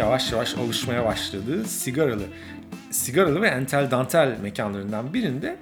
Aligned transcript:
yavaş 0.00 0.32
yavaş 0.32 0.54
alışmaya 0.54 1.04
başladığı 1.04 1.64
sigaralı 1.64 2.22
sigaralı 2.90 3.42
ve 3.42 3.48
entel 3.48 3.90
dantel 3.90 4.38
mekanlarından 4.42 5.14
birinde 5.14 5.56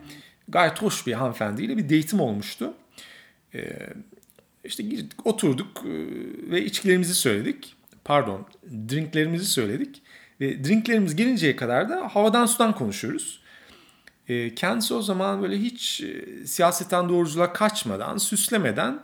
gayet 0.49 0.83
hoş 0.83 1.07
bir 1.07 1.13
hanımefendiyle 1.13 1.77
bir 1.77 1.85
date'im 1.85 2.21
olmuştu. 2.21 2.75
Ee, 3.55 3.79
işte 4.65 4.83
girdik, 4.83 5.27
oturduk 5.27 5.85
e, 5.85 5.93
ve 6.51 6.65
içkilerimizi 6.65 7.15
söyledik. 7.15 7.75
Pardon, 8.05 8.47
drinklerimizi 8.89 9.47
söyledik. 9.47 10.03
Ve 10.41 10.65
drinklerimiz 10.65 11.17
gelinceye 11.17 11.57
kadar 11.57 11.89
da 11.89 12.09
havadan 12.15 12.47
sudan 12.47 12.75
konuşuyoruz. 12.75 13.41
Ee, 14.29 14.55
kendisi 14.55 14.95
o 14.95 15.03
zaman 15.03 15.43
böyle 15.43 15.59
hiç 15.59 16.01
e, 16.01 16.47
siyasetten 16.47 17.09
doğruculuğa 17.09 17.53
kaçmadan, 17.53 18.19
süslemeden, 18.19 19.01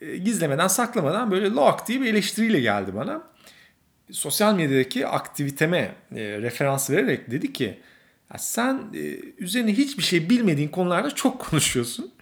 e, 0.00 0.16
gizlemeden, 0.16 0.68
saklamadan 0.68 1.30
böyle 1.30 1.50
lock 1.50 1.88
diye 1.88 2.00
bir 2.00 2.06
eleştiriyle 2.06 2.60
geldi 2.60 2.94
bana. 2.94 3.33
Sosyal 4.14 4.54
medyadaki 4.54 5.06
aktiviteme 5.06 5.94
referans 6.12 6.90
vererek 6.90 7.30
dedi 7.30 7.52
ki 7.52 7.78
sen 8.38 8.82
üzerine 9.38 9.72
hiçbir 9.72 10.02
şey 10.02 10.30
bilmediğin 10.30 10.68
konularda 10.68 11.10
çok 11.10 11.40
konuşuyorsun. 11.40 12.12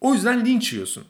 O 0.00 0.14
yüzden 0.14 0.46
linç 0.46 0.72
yiyorsun. 0.72 1.04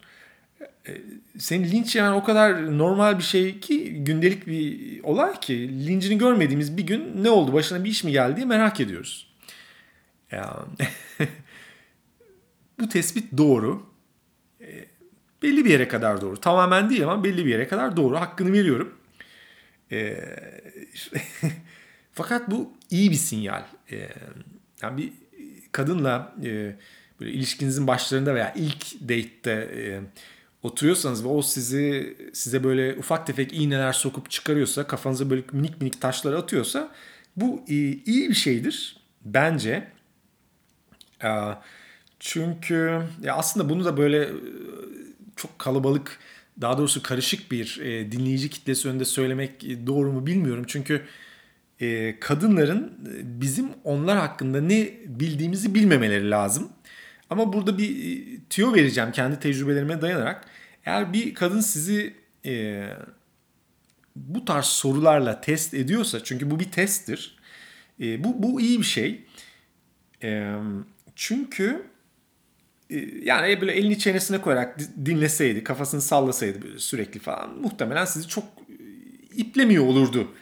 E, 0.89 0.93
senin 1.39 1.65
linç 1.65 1.97
yemen 1.97 2.13
o 2.13 2.25
kadar 2.25 2.79
normal 2.79 3.19
bir 3.19 3.23
şey 3.23 3.61
ki 3.61 4.05
gündelik 4.05 4.47
bir 4.47 5.01
olay 5.03 5.41
ki 5.41 5.87
lincini 5.87 6.19
görmediğimiz 6.19 6.77
bir 6.77 6.83
gün 6.83 7.25
ne 7.25 7.31
oldu 7.31 7.53
başına 7.53 7.85
bir 7.85 7.91
iş 7.91 8.05
mi 8.05 8.13
geldi 8.13 8.47
merak 8.47 8.81
ediyoruz. 8.81 9.35
Ya, 10.31 10.67
bu 12.81 12.89
tespit 12.89 13.39
doğru. 13.39 13.83
E, 14.61 14.85
belli 15.43 15.65
bir 15.65 15.71
yere 15.71 15.89
kadar 15.89 16.21
doğru. 16.21 16.41
Tamamen 16.41 16.91
değil 16.91 17.05
ama 17.05 17.25
belli 17.25 17.47
bir 17.47 17.51
yere 17.51 17.69
kadar 17.69 17.97
doğru. 17.97 18.21
Hakkını 18.21 18.53
veriyorum. 18.53 18.98
E, 19.93 20.21
fakat 22.13 22.51
bu 22.51 22.73
iyi 22.91 23.11
bir 23.11 23.17
sinyal. 23.17 23.63
E, 23.91 24.09
yani 24.83 24.97
bir 24.97 25.13
kadınla 25.73 26.35
e, 26.45 26.77
böyle 27.21 27.33
ilişkinizin 27.33 27.87
başlarında 27.87 28.35
veya 28.35 28.55
ilk 28.57 29.01
date'te 29.01 29.51
e, 29.53 30.01
oturuyorsanız 30.63 31.25
ve 31.25 31.29
o 31.29 31.43
sizi 31.43 32.17
size 32.33 32.65
böyle 32.65 32.97
ufak 32.99 33.27
tefek 33.27 33.53
iğneler 33.53 33.93
sokup 33.93 34.31
çıkarıyorsa, 34.31 34.87
kafanıza 34.87 35.31
böyle 35.31 35.43
minik 35.53 35.81
minik 35.81 36.01
taşlar 36.01 36.33
atıyorsa 36.33 36.91
bu 37.37 37.65
iyi, 37.69 38.05
iyi 38.05 38.29
bir 38.29 38.35
şeydir 38.35 38.97
bence. 39.25 39.89
E, 41.25 41.31
çünkü 42.21 43.03
ya 43.23 43.35
aslında 43.35 43.69
bunu 43.69 43.85
da 43.85 43.97
böyle 43.97 44.31
çok 45.37 45.59
kalabalık 45.59 46.19
daha 46.61 46.79
doğrusu 46.79 47.03
karışık 47.03 47.51
bir 47.51 47.81
e, 47.81 48.13
dinleyici 48.13 48.51
kitlesi 48.51 48.89
önünde 48.89 49.05
söylemek 49.05 49.63
doğru 49.87 50.13
mu 50.13 50.27
bilmiyorum. 50.27 50.65
Çünkü 50.67 51.03
e, 51.81 52.21
kadınların 52.21 52.93
bizim 53.23 53.69
onlar 53.85 54.19
hakkında 54.19 54.61
ne 54.61 54.91
bildiğimizi 55.07 55.75
bilmemeleri 55.75 56.31
lazım. 56.31 56.69
Ama 57.31 57.53
burada 57.53 57.79
bir 57.79 57.91
e, 57.91 58.39
tüyo 58.51 58.75
vereceğim 58.75 59.13
kendi 59.13 59.41
tecrübelerime 59.41 60.01
dayanarak. 60.01 60.45
Eğer 60.85 61.13
bir 61.13 61.35
kadın 61.35 61.61
sizi 61.61 62.15
e, 62.47 62.85
bu 64.17 64.45
tarz 64.45 64.65
sorularla 64.65 65.41
test 65.41 65.75
ediyorsa 65.75 66.25
çünkü 66.25 66.51
bu 66.51 66.61
bir 66.61 66.71
testtir. 66.71 67.37
E, 68.01 68.25
bu, 68.25 68.43
bu 68.43 68.61
iyi 68.61 68.79
bir 68.79 68.85
şey. 68.85 69.25
E, 70.23 70.55
çünkü 71.17 71.65
e, 71.65 71.98
yani 73.23 73.61
böyle 73.61 73.73
elini 73.73 73.99
çenesine 73.99 74.41
koyarak 74.41 74.79
dinleseydi, 75.05 75.65
kafasını 75.65 76.01
sallasaydı 76.01 76.63
böyle 76.63 76.79
sürekli 76.79 77.21
falan 77.21 77.59
muhtemelen 77.59 78.05
sizi 78.05 78.29
çok 78.29 78.45
e, 78.45 78.75
iplemiyor 79.37 79.85
olurdu 79.85 80.33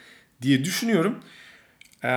diye 0.42 0.64
düşünüyorum. 0.64 1.18
E, 2.04 2.08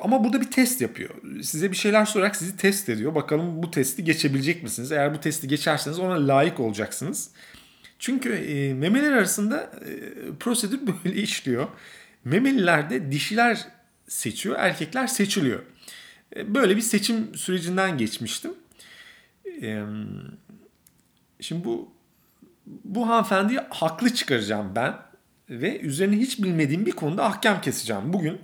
ama 0.00 0.24
burada 0.24 0.40
bir 0.40 0.50
test 0.50 0.80
yapıyor. 0.80 1.10
Size 1.42 1.70
bir 1.70 1.76
şeyler 1.76 2.04
sorarak 2.04 2.36
sizi 2.36 2.56
test 2.56 2.88
ediyor. 2.88 3.14
Bakalım 3.14 3.62
bu 3.62 3.70
testi 3.70 4.04
geçebilecek 4.04 4.62
misiniz? 4.62 4.92
Eğer 4.92 5.14
bu 5.14 5.20
testi 5.20 5.48
geçerseniz 5.48 5.98
ona 5.98 6.28
layık 6.28 6.60
olacaksınız. 6.60 7.30
Çünkü 7.98 8.32
e, 8.32 8.74
memeler 8.74 9.12
arasında 9.12 9.60
e, 9.60 9.90
prosedür 10.40 10.80
böyle 11.04 11.22
işliyor. 11.22 11.68
Memelilerde 12.24 13.12
dişiler 13.12 13.66
seçiyor, 14.08 14.56
erkekler 14.58 15.06
seçiliyor. 15.06 15.62
E, 16.36 16.54
böyle 16.54 16.76
bir 16.76 16.80
seçim 16.80 17.34
sürecinden 17.34 17.98
geçmiştim. 17.98 18.54
Şimdi 21.40 21.64
bu 21.64 21.94
bu 22.84 23.08
hanımefendiyi 23.08 23.60
haklı 23.70 24.14
çıkaracağım 24.14 24.72
ben 24.76 24.94
ve 25.50 25.80
üzerine 25.80 26.16
hiç 26.16 26.42
bilmediğim 26.42 26.86
bir 26.86 26.92
konuda 26.92 27.24
ahkam 27.24 27.60
keseceğim. 27.60 28.12
Bugün 28.12 28.40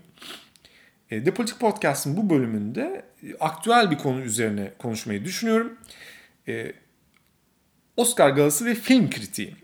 e, 1.10 1.24
The 1.24 1.34
Politik 1.34 1.60
Podcast'ın 1.60 2.16
bu 2.16 2.30
bölümünde 2.30 3.04
e, 3.22 3.34
aktüel 3.40 3.90
bir 3.90 3.98
konu 3.98 4.20
üzerine 4.20 4.72
konuşmayı 4.78 5.24
düşünüyorum. 5.24 5.78
E, 6.48 6.72
Oscar 7.96 8.30
galası 8.30 8.64
ve 8.64 8.74
film 8.74 9.10
kritiği. 9.10 9.56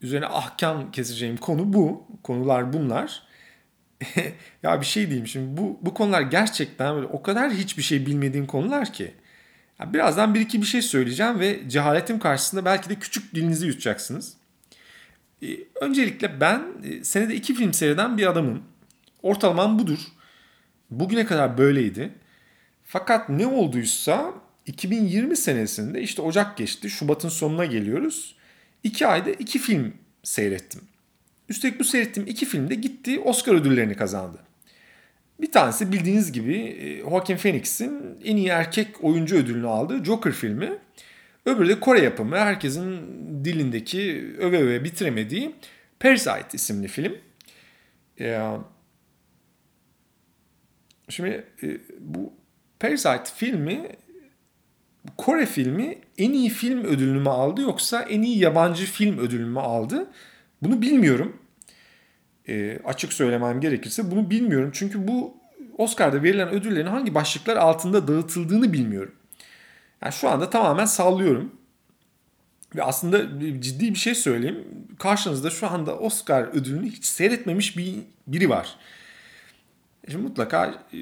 Üzerine 0.00 0.26
ahkam 0.26 0.92
keseceğim 0.92 1.36
konu 1.36 1.72
bu. 1.72 2.06
Konular 2.22 2.72
bunlar. 2.72 3.22
ya 4.62 4.80
bir 4.80 4.86
şey 4.86 5.06
diyeyim 5.06 5.26
şimdi 5.26 5.56
bu, 5.56 5.78
bu 5.82 5.94
konular 5.94 6.20
gerçekten 6.20 6.94
böyle 6.94 7.06
o 7.06 7.22
kadar 7.22 7.52
hiçbir 7.52 7.82
şey 7.82 8.06
bilmediğim 8.06 8.46
konular 8.46 8.92
ki. 8.92 9.14
Birazdan 9.80 10.34
bir 10.34 10.40
iki 10.40 10.60
bir 10.60 10.66
şey 10.66 10.82
söyleyeceğim 10.82 11.40
ve 11.40 11.68
cehaletim 11.68 12.18
karşısında 12.18 12.64
belki 12.64 12.88
de 12.88 12.94
küçük 12.94 13.34
dilinizi 13.34 13.66
yutacaksınız. 13.66 14.34
öncelikle 15.80 16.40
ben 16.40 16.62
senede 17.02 17.34
iki 17.34 17.54
film 17.54 17.72
seyreden 17.72 18.18
bir 18.18 18.26
adamım. 18.26 18.62
Ortalamam 19.22 19.78
budur. 19.78 19.98
Bugüne 20.90 21.26
kadar 21.26 21.58
böyleydi. 21.58 22.12
Fakat 22.84 23.28
ne 23.28 23.46
olduysa 23.46 24.34
2020 24.66 25.36
senesinde 25.36 26.02
işte 26.02 26.22
Ocak 26.22 26.56
geçti. 26.56 26.90
Şubat'ın 26.90 27.28
sonuna 27.28 27.64
geliyoruz. 27.64 28.36
İki 28.82 29.06
ayda 29.06 29.30
iki 29.30 29.58
film 29.58 29.94
seyrettim. 30.22 30.80
Üstelik 31.48 31.80
bu 31.80 31.84
seyrettiğim 31.84 32.28
iki 32.28 32.46
film 32.46 32.70
de 32.70 32.74
gitti 32.74 33.20
Oscar 33.20 33.54
ödüllerini 33.54 33.96
kazandı. 33.96 34.45
Bir 35.40 35.52
tanesi 35.52 35.92
bildiğiniz 35.92 36.32
gibi 36.32 36.56
e, 36.56 37.00
Joaquin 37.00 37.36
Phoenix'in 37.36 38.18
en 38.24 38.36
iyi 38.36 38.48
erkek 38.48 39.04
oyuncu 39.04 39.36
ödülünü 39.36 39.66
aldığı 39.66 40.04
Joker 40.04 40.32
filmi. 40.32 40.78
Öbürü 41.46 41.68
de 41.68 41.80
Kore 41.80 42.00
yapımı 42.00 42.36
herkesin 42.36 43.00
dilindeki 43.44 44.34
öve 44.38 44.58
öve 44.58 44.84
bitiremediği 44.84 45.54
Parasite 46.00 46.48
isimli 46.52 46.88
film. 46.88 47.18
Şimdi 51.08 51.44
e, 51.62 51.78
bu 52.00 52.32
Parasite 52.80 53.24
filmi 53.36 53.88
Kore 55.16 55.46
filmi 55.46 55.98
en 56.18 56.32
iyi 56.32 56.48
film 56.48 56.84
ödülünü 56.84 57.20
mü 57.20 57.28
aldı 57.28 57.60
yoksa 57.60 58.02
en 58.02 58.22
iyi 58.22 58.38
yabancı 58.38 58.84
film 58.84 59.18
ödülünü 59.18 59.50
mü 59.50 59.60
aldı? 59.60 60.10
Bunu 60.62 60.82
bilmiyorum. 60.82 61.36
E, 62.48 62.78
açık 62.84 63.12
söylemem 63.12 63.60
gerekirse 63.60 64.10
bunu 64.10 64.30
bilmiyorum. 64.30 64.70
Çünkü 64.72 65.08
bu 65.08 65.36
Oscar'da 65.78 66.22
verilen 66.22 66.48
ödüllerin 66.48 66.86
hangi 66.86 67.14
başlıklar 67.14 67.56
altında 67.56 68.08
dağıtıldığını 68.08 68.72
bilmiyorum. 68.72 69.12
Yani 70.02 70.12
şu 70.12 70.28
anda 70.28 70.50
tamamen 70.50 70.84
sallıyorum. 70.84 71.52
Ve 72.76 72.82
aslında 72.82 73.40
ciddi 73.60 73.90
bir 73.90 73.98
şey 73.98 74.14
söyleyeyim. 74.14 74.64
Karşınızda 74.98 75.50
şu 75.50 75.66
anda 75.70 75.98
Oscar 75.98 76.42
ödülünü 76.42 76.86
hiç 76.86 77.04
seyretmemiş 77.04 77.76
bir 77.76 77.94
biri 78.26 78.50
var. 78.50 78.76
Şimdi 80.10 80.22
mutlaka 80.22 80.84
e, 80.92 80.98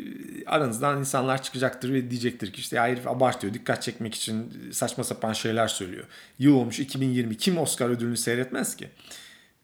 aranızdan 0.47 0.99
insanlar 0.99 1.43
çıkacaktır 1.43 1.93
ve 1.93 2.11
diyecektir 2.11 2.53
ki 2.53 2.61
işte 2.61 2.77
ya 2.77 2.87
herif 2.87 3.07
abartıyor, 3.07 3.55
dikkat 3.55 3.83
çekmek 3.83 4.15
için 4.15 4.53
saçma 4.73 5.05
sapan 5.05 5.33
şeyler 5.33 5.69
söylüyor. 5.69 6.05
Yıl 6.39 6.55
olmuş 6.55 6.81
2020, 6.81 7.37
kim 7.37 7.59
Oscar 7.59 7.89
ödülünü 7.91 8.17
seyretmez 8.17 8.77
ki? 8.77 8.89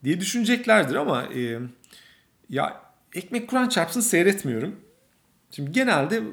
Diye 0.03 0.19
düşüneceklerdir 0.19 0.95
ama 0.95 1.23
e, 1.23 1.59
ya 2.49 2.81
ekmek 3.13 3.49
kuran 3.49 3.69
çarpsın 3.69 4.01
seyretmiyorum. 4.01 4.75
Şimdi 5.51 5.71
genelde 5.71 6.23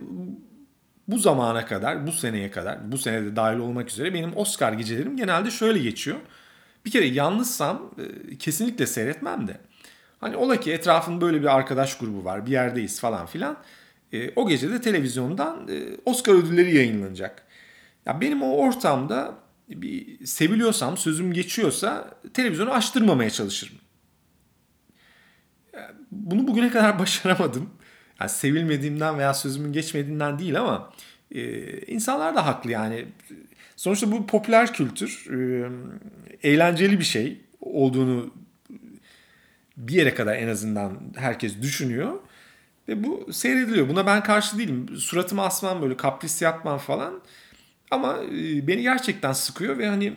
bu 1.08 1.18
zamana 1.18 1.66
kadar, 1.66 2.06
bu 2.06 2.12
seneye 2.12 2.50
kadar, 2.50 2.92
bu 2.92 2.98
senede 2.98 3.36
dahil 3.36 3.58
olmak 3.58 3.90
üzere 3.90 4.14
benim 4.14 4.36
Oscar 4.36 4.72
gecelerim 4.72 5.16
genelde 5.16 5.50
şöyle 5.50 5.78
geçiyor. 5.78 6.16
Bir 6.84 6.90
kere 6.90 7.06
yalnızsam 7.06 7.90
e, 8.30 8.36
kesinlikle 8.38 8.86
seyretmem 8.86 9.48
de. 9.48 9.56
Hani 10.20 10.36
ola 10.36 10.60
ki 10.60 10.72
etrafında 10.72 11.20
böyle 11.20 11.40
bir 11.40 11.56
arkadaş 11.56 11.98
grubu 11.98 12.24
var 12.24 12.46
bir 12.46 12.50
yerdeyiz 12.50 13.00
falan 13.00 13.26
filan. 13.26 13.56
E, 14.12 14.30
o 14.36 14.48
gece 14.48 14.70
de 14.70 14.80
televizyondan 14.80 15.68
e, 15.68 15.96
Oscar 16.04 16.34
ödülleri 16.34 16.76
yayınlanacak. 16.76 17.42
Ya 18.06 18.20
benim 18.20 18.42
o 18.42 18.56
ortamda 18.56 19.34
bir 19.68 20.26
seviliyorsam, 20.26 20.96
sözüm 20.96 21.32
geçiyorsa 21.32 22.10
televizyonu 22.34 22.72
açtırmamaya 22.72 23.30
çalışırım. 23.30 23.76
Bunu 26.10 26.48
bugüne 26.48 26.70
kadar 26.70 26.98
başaramadım. 26.98 27.70
Yani 28.20 28.30
sevilmediğimden 28.30 29.18
veya 29.18 29.34
sözümün 29.34 29.72
geçmediğinden 29.72 30.38
değil 30.38 30.60
ama 30.60 30.92
e, 31.30 31.62
insanlar 31.80 32.34
da 32.34 32.46
haklı 32.46 32.70
yani. 32.70 33.06
Sonuçta 33.76 34.12
bu 34.12 34.26
popüler 34.26 34.72
kültür 34.72 35.26
e, 35.30 35.70
eğlenceli 36.42 36.98
bir 36.98 37.04
şey 37.04 37.40
olduğunu 37.60 38.34
bir 39.76 39.94
yere 39.94 40.14
kadar 40.14 40.36
en 40.36 40.48
azından 40.48 40.98
herkes 41.16 41.62
düşünüyor. 41.62 42.12
Ve 42.88 43.04
bu 43.04 43.32
seyrediliyor. 43.32 43.88
Buna 43.88 44.06
ben 44.06 44.22
karşı 44.22 44.58
değilim. 44.58 44.96
Suratımı 44.96 45.42
asmam 45.42 45.82
böyle 45.82 45.96
kapris 45.96 46.42
yapmam 46.42 46.78
falan. 46.78 47.20
Ama 47.90 48.18
e, 48.24 48.66
beni 48.66 48.82
gerçekten 48.82 49.32
sıkıyor 49.32 49.78
ve 49.78 49.88
hani 49.88 50.12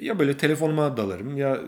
ya 0.00 0.18
böyle 0.18 0.36
telefonuma 0.36 0.96
dalarım 0.96 1.36
ya 1.36 1.60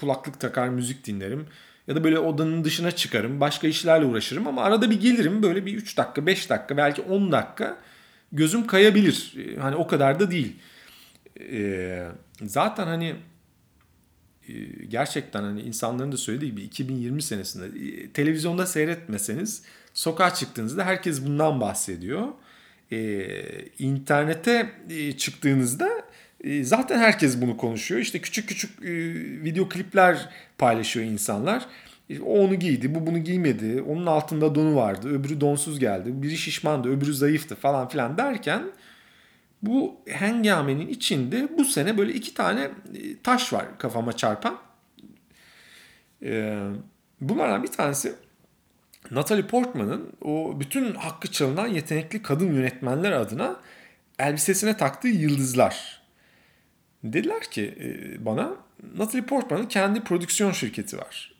kulaklık 0.00 0.40
takar 0.40 0.68
müzik 0.68 1.06
dinlerim 1.06 1.46
ya 1.86 1.96
da 1.96 2.04
böyle 2.04 2.18
odanın 2.18 2.64
dışına 2.64 2.90
çıkarım 2.90 3.40
başka 3.40 3.66
işlerle 3.66 4.04
uğraşırım 4.04 4.46
ama 4.46 4.62
arada 4.62 4.90
bir 4.90 5.00
gelirim 5.00 5.42
böyle 5.42 5.66
bir 5.66 5.74
3 5.74 5.96
dakika 5.96 6.26
5 6.26 6.50
dakika 6.50 6.76
belki 6.76 7.02
10 7.02 7.32
dakika 7.32 7.78
gözüm 8.32 8.66
kayabilir. 8.66 9.34
E, 9.38 9.60
hani 9.60 9.76
o 9.76 9.86
kadar 9.86 10.20
da 10.20 10.30
değil. 10.30 10.56
Ee, 11.40 12.08
zaten 12.42 12.86
hani 12.86 13.14
e, 14.48 14.54
gerçekten 14.88 15.42
hani 15.42 15.62
insanların 15.62 16.12
da 16.12 16.16
söylediği 16.16 16.50
gibi 16.50 16.62
2020 16.62 17.22
senesinde 17.22 18.12
televizyonda 18.12 18.66
seyretmeseniz 18.66 19.62
sokağa 19.94 20.34
çıktığınızda 20.34 20.84
herkes 20.84 21.24
bundan 21.24 21.60
bahsediyor. 21.60 22.28
Ee, 22.94 23.64
internete 23.78 24.70
e, 24.90 25.12
çıktığınızda 25.12 25.88
e, 26.44 26.64
zaten 26.64 26.98
herkes 26.98 27.40
bunu 27.40 27.56
konuşuyor. 27.56 28.00
İşte 28.00 28.18
küçük 28.18 28.48
küçük 28.48 28.84
e, 28.84 28.92
video 29.44 29.68
klipler 29.68 30.28
paylaşıyor 30.58 31.06
insanlar. 31.06 31.66
E, 32.10 32.20
o 32.20 32.38
onu 32.38 32.54
giydi, 32.54 32.94
bu 32.94 33.06
bunu 33.06 33.18
giymedi. 33.18 33.82
Onun 33.82 34.06
altında 34.06 34.54
donu 34.54 34.76
vardı, 34.76 35.08
öbürü 35.08 35.40
donsuz 35.40 35.78
geldi. 35.78 36.22
Biri 36.22 36.36
şişmandı, 36.36 36.88
öbürü 36.88 37.14
zayıftı 37.14 37.54
falan 37.54 37.88
filan 37.88 38.18
derken 38.18 38.62
bu 39.62 39.96
hengamenin 40.08 40.88
içinde 40.88 41.48
bu 41.58 41.64
sene 41.64 41.98
böyle 41.98 42.12
iki 42.12 42.34
tane 42.34 42.60
e, 42.62 42.70
taş 43.22 43.52
var 43.52 43.78
kafama 43.78 44.12
çarpan. 44.12 44.58
Ee, 46.22 46.58
bunlardan 47.20 47.62
bir 47.62 47.68
tanesi 47.68 48.14
Natalie 49.10 49.46
Portman'ın 49.46 50.12
o 50.22 50.60
bütün 50.60 50.94
hakkı 50.94 51.30
çalınan 51.30 51.66
yetenekli 51.66 52.22
kadın 52.22 52.52
yönetmenler 52.52 53.12
adına 53.12 53.60
elbisesine 54.18 54.76
taktığı 54.76 55.08
yıldızlar. 55.08 56.02
Dediler 57.04 57.42
ki 57.42 57.74
e, 57.80 58.24
bana 58.24 58.56
Natalie 58.96 59.24
Portman'ın 59.24 59.66
kendi 59.66 60.00
prodüksiyon 60.00 60.52
şirketi 60.52 60.98
var. 60.98 61.34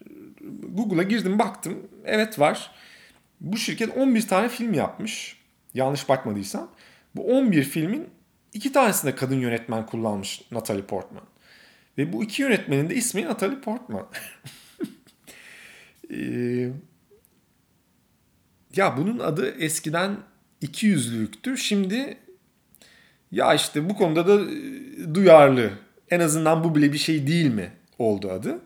Google'a 0.69 1.03
girdim 1.03 1.39
baktım. 1.39 1.89
Evet 2.05 2.39
var. 2.39 2.71
Bu 3.41 3.57
şirket 3.57 3.97
11 3.97 4.29
tane 4.29 4.49
film 4.49 4.75
yapmış. 4.75 5.41
Yanlış 5.75 6.09
bakmadıysam. 6.09 6.71
Bu 7.17 7.37
11 7.39 7.63
filmin 7.63 8.09
iki 8.53 8.73
tanesinde 8.73 9.15
kadın 9.15 9.41
yönetmen 9.41 9.87
kullanmış 9.87 10.43
Natalie 10.51 10.85
Portman. 10.85 11.25
Ve 11.99 12.13
bu 12.13 12.25
iki 12.25 12.43
yönetmenin 12.43 12.91
de 12.91 12.95
ismi 12.95 13.25
Natalie 13.25 13.61
Portman. 13.61 14.07
ee, 16.13 16.69
ya 18.77 18.97
bunun 18.97 19.19
adı 19.19 19.51
eskiden 19.59 20.17
200'lüktü. 20.63 21.57
Şimdi 21.57 22.17
ya 23.33 23.55
işte 23.55 23.91
bu 23.91 23.97
konuda 23.97 24.27
da 24.27 24.51
e, 24.51 25.15
duyarlı. 25.15 25.71
En 26.11 26.21
azından 26.21 26.65
bu 26.65 26.75
bile 26.75 26.93
bir 26.93 26.99
şey 26.99 27.27
değil 27.27 27.47
mi 27.47 27.73
oldu 27.99 28.31
adı. 28.31 28.61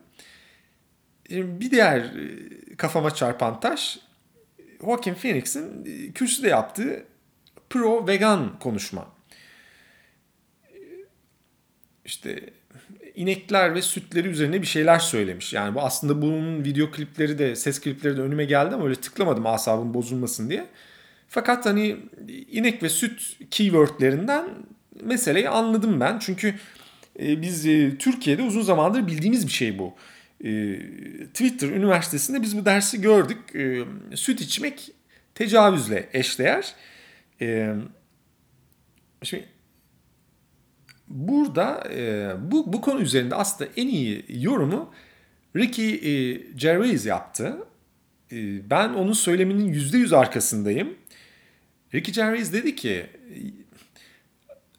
E, 1.31 1.61
bir 1.61 1.71
diğer 1.71 1.99
e, 1.99 2.77
kafama 2.77 3.15
çarpan 3.15 3.61
taş 3.61 3.99
Joaquin 4.81 5.15
Phoenix'in 5.15 5.85
kürsüde 6.13 6.49
yaptığı 6.49 7.05
pro 7.71 8.07
vegan 8.07 8.59
konuşma. 8.59 9.09
İşte 12.05 12.51
inekler 13.19 13.75
ve 13.75 13.83
sütleri 13.83 14.29
üzerine 14.29 14.63
bir 14.63 14.67
şeyler 14.67 14.99
söylemiş. 14.99 15.53
Yani 15.53 15.75
bu 15.75 15.81
aslında 15.81 16.23
bunun 16.23 16.65
video 16.65 16.91
klipleri 16.91 17.39
de 17.39 17.57
ses 17.57 17.81
klipleri 17.81 18.17
de 18.17 18.21
önüme 18.21 18.45
geldi 18.45 18.75
ama 18.75 18.85
öyle 18.85 18.95
tıklamadım 18.95 19.47
asabım 19.47 19.95
bozulmasın 19.95 20.51
diye. 20.51 20.67
Fakat 21.29 21.67
hani 21.67 21.97
inek 22.51 22.83
ve 22.83 22.89
süt 22.89 23.37
keywordlerinden 23.51 24.49
meseleyi 25.03 25.49
anladım 25.49 26.01
ben. 26.01 26.19
Çünkü 26.19 26.55
e, 27.21 27.43
biz 27.43 27.67
e, 27.67 27.99
Türkiye'de 27.99 28.43
uzun 28.43 28.63
zamandır 28.63 29.07
bildiğimiz 29.07 29.47
bir 29.47 29.53
şey 29.53 29.79
bu. 29.79 29.95
E, 30.45 30.79
Twitter 31.35 31.69
Üniversitesi'nde 31.69 32.43
biz 32.43 32.59
bu 32.59 32.65
dersi 32.65 33.01
gördük. 33.01 33.39
Süt 34.15 34.41
içmek 34.41 34.91
tecavüzle 35.35 36.09
eşdeğer. 36.13 36.75
Şimdi 39.23 39.45
burada 41.09 41.85
bu, 42.51 42.73
bu 42.73 42.81
konu 42.81 43.01
üzerinde 43.01 43.35
aslında 43.35 43.71
en 43.77 43.89
iyi 43.89 44.25
yorumu 44.29 44.93
Ricky 45.57 45.97
Gervais 46.57 47.07
yaptı. 47.07 47.57
Ben 48.71 48.89
onun 48.89 49.13
söyleminin 49.13 49.73
%100 49.73 50.17
arkasındayım. 50.17 50.95
Ricky 51.95 52.15
Gervais 52.15 52.53
dedi 52.53 52.77
ki 52.77 53.07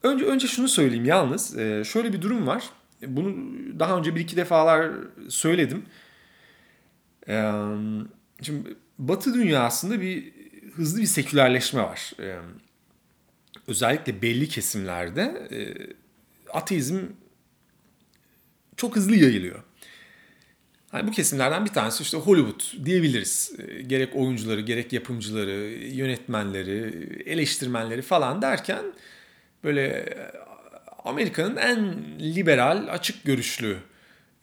önce 0.04 0.26
önce 0.26 0.48
şunu 0.48 0.68
söyleyeyim 0.68 1.06
yalnız 1.06 1.58
e, 1.58 1.84
şöyle 1.84 2.14
bir 2.14 2.22
durum 2.22 2.48
var. 2.48 2.64
Bunu 3.08 3.36
daha 3.80 3.98
önce 3.98 4.16
bir 4.16 4.22
iki 4.22 4.38
defalar 4.38 4.92
söyledim. 5.30 5.86
E, 7.28 7.52
şimdi 8.42 8.76
Batı 8.98 9.34
dünyasında 9.34 10.02
bir 10.02 10.34
hızlı 10.76 11.02
bir 11.02 11.06
sekülerleşme 11.06 11.82
var. 11.82 12.12
E, 12.20 12.38
özellikle 13.68 14.22
belli 14.22 14.48
kesimlerde 14.48 15.48
ateizm 16.54 17.00
çok 18.78 18.96
hızlı 18.96 19.16
yayılıyor. 19.16 19.64
Yani 20.94 21.08
bu 21.08 21.12
kesimlerden 21.12 21.66
bir 21.66 21.70
tanesi 21.70 22.04
işte 22.04 22.18
Hollywood 22.18 22.86
diyebiliriz. 22.86 23.52
Ee, 23.60 23.82
gerek 23.82 24.16
oyuncuları, 24.16 24.62
gerek 24.62 24.94
yapımcıları, 24.94 25.52
yönetmenleri, 25.86 27.08
eleştirmenleri 27.26 28.02
falan 28.02 28.42
derken 28.42 28.84
böyle 29.64 29.88
e, 29.88 30.32
Amerika'nın 31.06 31.56
en 31.56 31.96
liberal, 32.20 32.88
açık 32.90 33.24
görüşlü 33.24 33.78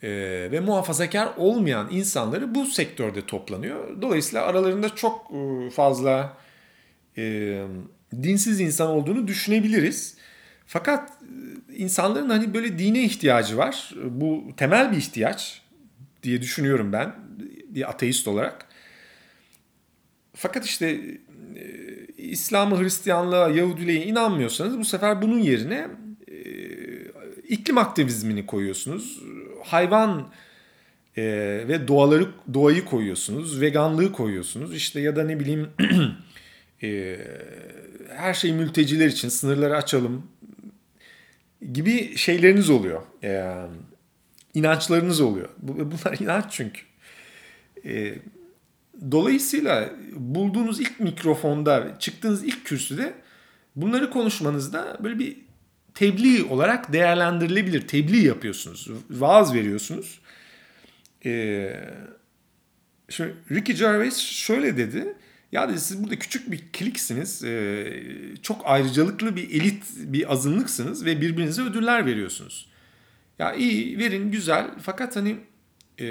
e, 0.03 0.09
ve 0.53 0.61
muhafazakar 0.61 1.29
olmayan 1.37 1.89
insanları 1.91 2.55
bu 2.55 2.67
sektörde 2.67 3.27
toplanıyor. 3.27 4.03
Dolayısıyla 4.03 4.45
aralarında 4.45 4.95
çok 4.95 5.31
e, 5.35 5.71
fazla 5.71 6.37
dinsiz 8.23 8.61
insan 8.61 8.89
olduğunu 8.89 9.29
düşünebiliriz. 9.29 10.17
Fakat 10.67 11.13
insanların 11.77 12.31
hani 12.31 12.55
böyle 12.55 12.79
dine 12.79 13.03
ihtiyacı 13.05 13.57
var. 13.57 13.95
Bu 14.05 14.45
temel 14.57 14.93
bir 14.93 14.97
ihtiyaç 14.97 15.63
diye 16.23 16.43
düşünüyorum 16.43 16.93
ben 16.93 17.15
bir 17.69 17.91
ateist 17.91 18.29
olarak. 18.29 18.67
Fakat 20.35 20.65
işte 20.65 20.87
e, 21.57 21.97
İslam'a, 22.17 22.81
Hristiyanlığa, 22.81 23.49
Yahudiliğe 23.49 24.05
inanmıyorsanız 24.05 24.79
bu 24.79 24.85
sefer 24.85 25.23
bunun 25.23 25.39
yerine 25.39 25.89
e, 26.29 26.37
iklim 27.49 27.79
aktivizmini 27.79 28.47
koyuyorsunuz. 28.47 29.23
Hayvan 29.65 30.29
e, 31.17 31.25
ve 31.69 31.89
doğaları 31.89 32.29
doğayı 32.55 32.85
koyuyorsunuz, 32.85 33.61
veganlığı 33.61 34.13
koyuyorsunuz. 34.13 34.75
İşte 34.75 35.01
ya 35.01 35.17
da 35.17 35.25
ne 35.25 35.41
bileyim 35.41 35.69
e, 36.83 37.19
her 38.17 38.35
şey 38.35 38.53
mülteciler 38.53 39.07
için 39.07 39.29
sınırları 39.29 39.77
açalım 39.77 40.27
gibi 41.73 42.17
şeyleriniz 42.17 42.71
oluyor. 42.71 43.03
E, 43.25 43.55
inançlarınız 44.55 45.21
oluyor. 45.21 45.49
Bunlar 45.59 46.19
inanç 46.21 46.45
çünkü. 46.51 46.81
E, 47.85 48.15
dolayısıyla 49.11 49.91
bulduğunuz 50.13 50.81
ilk 50.81 51.01
mikrofonda, 51.01 51.97
çıktığınız 51.99 52.45
ilk 52.45 52.65
kürsüde 52.65 53.15
bunları 53.77 54.11
konuşmanızda 54.11 54.99
böyle 55.05 55.19
bir 55.19 55.37
tebliğ 55.95 56.45
olarak 56.45 56.93
değerlendirilebilir. 56.93 57.89
Tebliğ 57.89 58.25
yapıyorsunuz, 58.27 58.89
vaaz 59.11 59.55
veriyorsunuz. 59.55 60.21
E, 61.25 61.71
şimdi 63.09 63.35
Ricky 63.51 63.79
Gervais 63.79 64.19
şöyle 64.19 64.77
dedi. 64.77 65.15
Ya 65.53 65.69
dedi 65.69 65.81
siz 65.81 66.03
burada 66.03 66.19
küçük 66.19 66.51
bir 66.51 66.65
kliksiniz. 66.73 67.45
E, 67.45 67.93
çok 68.43 68.63
ayrıcalıklı 68.65 69.37
bir 69.37 69.51
elit 69.51 69.85
bir 69.97 70.33
azınlıksınız 70.33 71.05
ve 71.05 71.21
birbirinize 71.21 71.63
ödüller 71.63 72.07
veriyorsunuz. 72.07 72.69
Ya 73.39 73.55
iyi 73.55 73.99
verin 73.99 74.31
güzel 74.31 74.71
fakat 74.83 75.17
hani 75.17 75.37
e, 76.01 76.07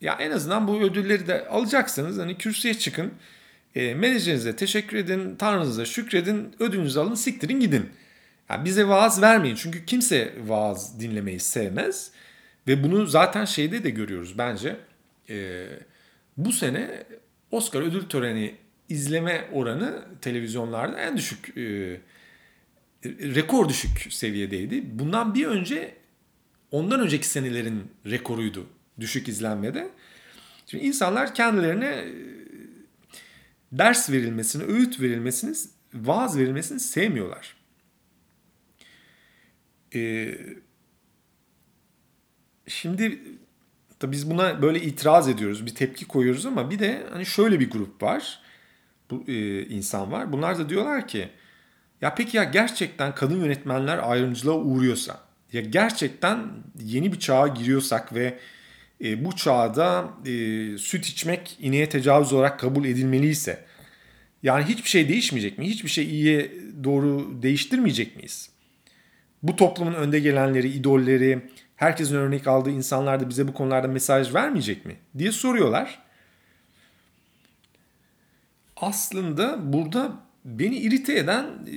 ya 0.00 0.16
en 0.20 0.30
azından 0.30 0.68
bu 0.68 0.80
ödülleri 0.80 1.26
de 1.26 1.48
alacaksınız. 1.48 2.18
Hani 2.18 2.38
kürsüye 2.38 2.74
çıkın. 2.74 3.12
E, 3.74 3.94
menajerinize 3.94 4.56
teşekkür 4.56 4.96
edin. 4.96 5.36
Tanrınıza 5.36 5.84
şükredin. 5.84 6.54
Ödülünüzü 6.58 7.00
alın 7.00 7.14
siktirin 7.14 7.60
gidin. 7.60 7.90
Yani 8.50 8.64
bize 8.64 8.88
vaaz 8.88 9.22
vermeyin. 9.22 9.56
Çünkü 9.56 9.86
kimse 9.86 10.34
vaaz 10.46 11.00
dinlemeyi 11.00 11.40
sevmez. 11.40 12.10
Ve 12.66 12.84
bunu 12.84 13.06
zaten 13.06 13.44
şeyde 13.44 13.84
de 13.84 13.90
görüyoruz 13.90 14.38
bence. 14.38 14.76
E, 15.30 15.66
bu 16.36 16.52
sene 16.52 17.04
Oscar 17.50 17.82
ödül 17.82 18.08
töreni 18.08 18.54
izleme 18.88 19.48
oranı 19.52 20.04
televizyonlarda 20.20 21.00
en 21.00 21.16
düşük 21.16 21.56
e, 21.56 22.00
rekor 23.04 23.68
düşük 23.68 24.12
seviyedeydi. 24.12 24.98
Bundan 24.98 25.34
bir 25.34 25.46
önce 25.46 25.94
ondan 26.70 27.00
önceki 27.00 27.28
senelerin 27.28 27.90
rekoruydu 28.06 28.66
düşük 29.00 29.28
izlenmede. 29.28 29.90
Şimdi 30.66 30.84
insanlar 30.84 31.34
kendilerine 31.34 31.86
e, 31.86 32.08
ders 33.72 34.10
verilmesini, 34.10 34.62
öğüt 34.62 35.00
verilmesini, 35.00 35.56
vaaz 35.94 36.38
verilmesini 36.38 36.80
sevmiyorlar. 36.80 37.56
Ee, 39.94 40.38
şimdi 42.66 43.20
tabii 44.00 44.12
biz 44.12 44.30
buna 44.30 44.62
böyle 44.62 44.80
itiraz 44.80 45.28
ediyoruz, 45.28 45.66
bir 45.66 45.74
tepki 45.74 46.04
koyuyoruz 46.04 46.46
ama 46.46 46.70
bir 46.70 46.78
de 46.78 47.06
hani 47.12 47.26
şöyle 47.26 47.60
bir 47.60 47.70
grup 47.70 48.02
var, 48.02 48.40
bu 49.10 49.24
e, 49.28 49.62
insan 49.66 50.12
var. 50.12 50.32
Bunlar 50.32 50.58
da 50.58 50.68
diyorlar 50.68 51.08
ki 51.08 51.28
ya 52.00 52.14
peki 52.14 52.36
ya 52.36 52.44
gerçekten 52.44 53.14
kadın 53.14 53.40
yönetmenler 53.40 54.10
ayrımcılığa 54.10 54.56
uğruyorsa, 54.56 55.20
ya 55.52 55.60
gerçekten 55.60 56.48
yeni 56.82 57.12
bir 57.12 57.18
çağa 57.18 57.48
giriyorsak 57.48 58.14
ve 58.14 58.38
e, 59.04 59.24
bu 59.24 59.36
çağda 59.36 60.08
e, 60.26 60.30
süt 60.78 61.06
içmek 61.06 61.56
ineğe 61.60 61.88
tecavüz 61.88 62.32
olarak 62.32 62.60
kabul 62.60 62.84
edilmeliyse, 62.84 63.64
yani 64.42 64.64
hiçbir 64.64 64.88
şey 64.88 65.08
değişmeyecek 65.08 65.58
mi? 65.58 65.68
Hiçbir 65.68 65.88
şey 65.88 66.04
iyiye 66.04 66.52
doğru 66.84 67.42
değiştirmeyecek 67.42 68.16
miyiz? 68.16 68.50
Bu 69.42 69.56
toplumun 69.56 69.94
önde 69.94 70.20
gelenleri, 70.20 70.68
idolleri, 70.68 71.50
herkesin 71.78 72.16
örnek 72.16 72.46
aldığı 72.46 72.70
insanlar 72.70 73.20
da 73.20 73.28
bize 73.28 73.48
bu 73.48 73.54
konularda 73.54 73.88
mesaj 73.88 74.34
vermeyecek 74.34 74.86
mi? 74.86 74.96
diye 75.18 75.32
soruyorlar. 75.32 76.02
Aslında 78.76 79.72
burada 79.72 80.12
beni 80.44 80.76
irite 80.76 81.18
eden 81.18 81.44
e, 81.44 81.74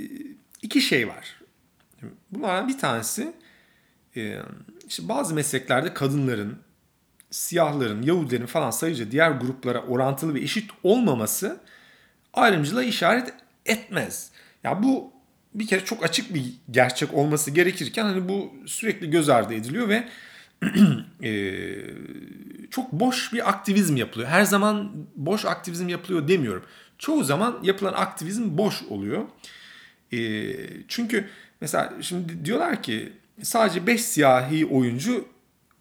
iki 0.61 0.81
şey 0.81 1.07
var. 1.07 1.41
Bunlardan 2.31 2.67
bir 2.67 2.77
tanesi 2.77 3.33
e, 4.15 4.39
işte 4.87 5.09
bazı 5.09 5.33
mesleklerde 5.33 5.93
kadınların, 5.93 6.59
siyahların, 7.31 8.01
Yahudilerin 8.01 8.45
falan 8.45 8.71
sayıca 8.71 9.11
diğer 9.11 9.31
gruplara 9.31 9.81
orantılı 9.81 10.33
ve 10.33 10.41
eşit 10.41 10.71
olmaması 10.83 11.59
ayrımcılığa 12.33 12.83
işaret 12.83 13.33
etmez. 13.65 14.31
Ya 14.63 14.83
bu 14.83 15.13
bir 15.53 15.67
kere 15.67 15.85
çok 15.85 16.03
açık 16.03 16.33
bir 16.33 16.43
gerçek 16.71 17.13
olması 17.13 17.51
gerekirken 17.51 18.03
hani 18.03 18.29
bu 18.29 18.53
sürekli 18.65 19.09
göz 19.09 19.29
ardı 19.29 19.53
ediliyor 19.53 19.89
ve 19.89 20.07
e, 21.23 21.31
çok 22.71 22.91
boş 22.91 23.33
bir 23.33 23.49
aktivizm 23.49 23.95
yapılıyor. 23.95 24.29
Her 24.29 24.43
zaman 24.43 24.91
boş 25.15 25.45
aktivizm 25.45 25.89
yapılıyor 25.89 26.27
demiyorum. 26.27 26.63
Çoğu 26.97 27.23
zaman 27.23 27.59
yapılan 27.63 27.93
aktivizm 27.93 28.57
boş 28.57 28.83
oluyor. 28.83 29.23
E, 30.13 30.19
çünkü 30.87 31.27
mesela 31.61 31.93
şimdi 32.01 32.45
diyorlar 32.45 32.83
ki 32.83 33.13
sadece 33.41 33.87
5 33.87 34.01
siyahi 34.01 34.65
oyuncu 34.65 35.27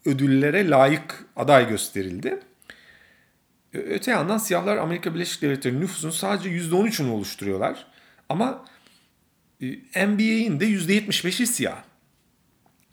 ödüllere 0.05 0.71
layık 0.71 1.25
aday 1.37 1.69
gösterildi. 1.69 2.41
Öte 3.73 4.11
yandan 4.11 4.39
siyahlar 4.39 4.77
Amerika 4.77 5.15
Birleşik 5.15 5.43
Devletleri 5.43 5.81
nüfusun 5.81 6.11
sadece 6.11 6.51
%13'ünü 6.51 7.11
oluşturuyorlar. 7.11 7.87
Ama 8.29 8.65
e, 8.65 8.80
NBA'in 9.97 10.61
de 10.61 10.67
%75'i 10.67 11.47
siyah. 11.47 11.83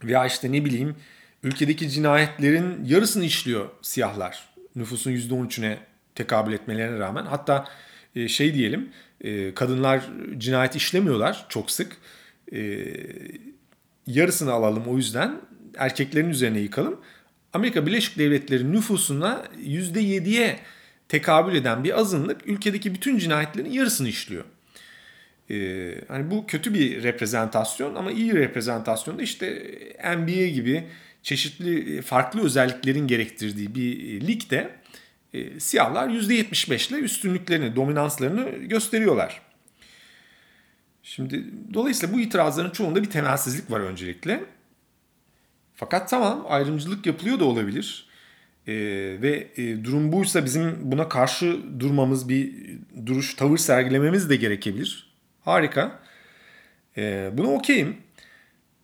Veya 0.04 0.26
işte 0.26 0.52
ne 0.52 0.64
bileyim 0.64 0.96
ülkedeki 1.42 1.90
cinayetlerin 1.90 2.84
yarısını 2.84 3.24
işliyor 3.24 3.68
siyahlar. 3.82 4.48
Nüfusun 4.76 5.10
%13'üne 5.12 5.76
tekabül 6.14 6.52
etmelerine 6.52 6.98
rağmen. 6.98 7.26
Hatta 7.26 7.64
e, 8.16 8.28
şey 8.28 8.54
diyelim 8.54 8.88
e, 9.20 9.54
kadınlar 9.54 10.02
cinayet 10.38 10.76
işlemiyorlar 10.76 11.46
çok 11.48 11.70
sık. 11.70 11.96
Yarısını 14.06 14.52
alalım 14.52 14.82
o 14.86 14.96
yüzden 14.96 15.40
erkeklerin 15.76 16.30
üzerine 16.30 16.60
yıkalım. 16.60 17.00
Amerika 17.52 17.86
Birleşik 17.86 18.18
Devletleri 18.18 18.72
nüfusuna 18.72 19.44
%7'ye 19.58 20.58
tekabül 21.08 21.54
eden 21.54 21.84
bir 21.84 21.98
azınlık 21.98 22.46
ülkedeki 22.46 22.94
bütün 22.94 23.18
cinayetlerin 23.18 23.70
yarısını 23.70 24.08
işliyor. 24.08 24.44
Ee, 25.50 25.94
hani 26.08 26.30
bu 26.30 26.46
kötü 26.46 26.74
bir 26.74 27.02
reprezentasyon 27.02 27.94
ama 27.94 28.12
iyi 28.12 28.34
reprezentasyon 28.34 29.18
da 29.18 29.22
işte 29.22 29.70
NBA 30.18 30.46
gibi 30.46 30.84
çeşitli 31.22 32.02
farklı 32.02 32.44
özelliklerin 32.44 33.06
gerektirdiği 33.06 33.74
bir 33.74 34.20
ligde 34.26 34.70
e, 35.34 35.60
siyahlar 35.60 36.08
%75 36.08 36.92
ile 36.92 36.98
üstünlüklerini, 36.98 37.76
dominanslarını 37.76 38.50
gösteriyorlar. 38.50 39.40
Şimdi 41.02 41.44
dolayısıyla 41.74 42.14
bu 42.14 42.20
itirazların 42.20 42.70
çoğunda 42.70 43.02
bir 43.02 43.10
temelsizlik 43.10 43.70
var 43.70 43.80
öncelikle. 43.80 44.44
Fakat 45.74 46.10
tamam 46.10 46.46
ayrımcılık 46.48 47.06
yapılıyor 47.06 47.40
da 47.40 47.44
olabilir. 47.44 48.08
Ee, 48.66 48.74
ve 49.22 49.48
e, 49.56 49.84
durum 49.84 50.12
buysa 50.12 50.44
bizim 50.44 50.92
buna 50.92 51.08
karşı 51.08 51.60
durmamız, 51.80 52.28
bir 52.28 52.54
duruş, 53.06 53.34
tavır 53.34 53.58
sergilememiz 53.58 54.30
de 54.30 54.36
gerekebilir. 54.36 55.07
Harika. 55.48 55.98
Ee, 56.96 57.30
buna 57.32 57.48
okeyim. 57.48 57.96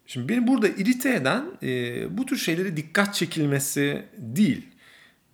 Şimdi 0.06 0.28
beni 0.28 0.46
burada 0.46 0.68
irite 0.68 1.14
eden 1.14 1.44
e, 1.62 2.18
bu 2.18 2.26
tür 2.26 2.36
şeylere 2.36 2.76
dikkat 2.76 3.14
çekilmesi 3.14 4.04
değil. 4.18 4.66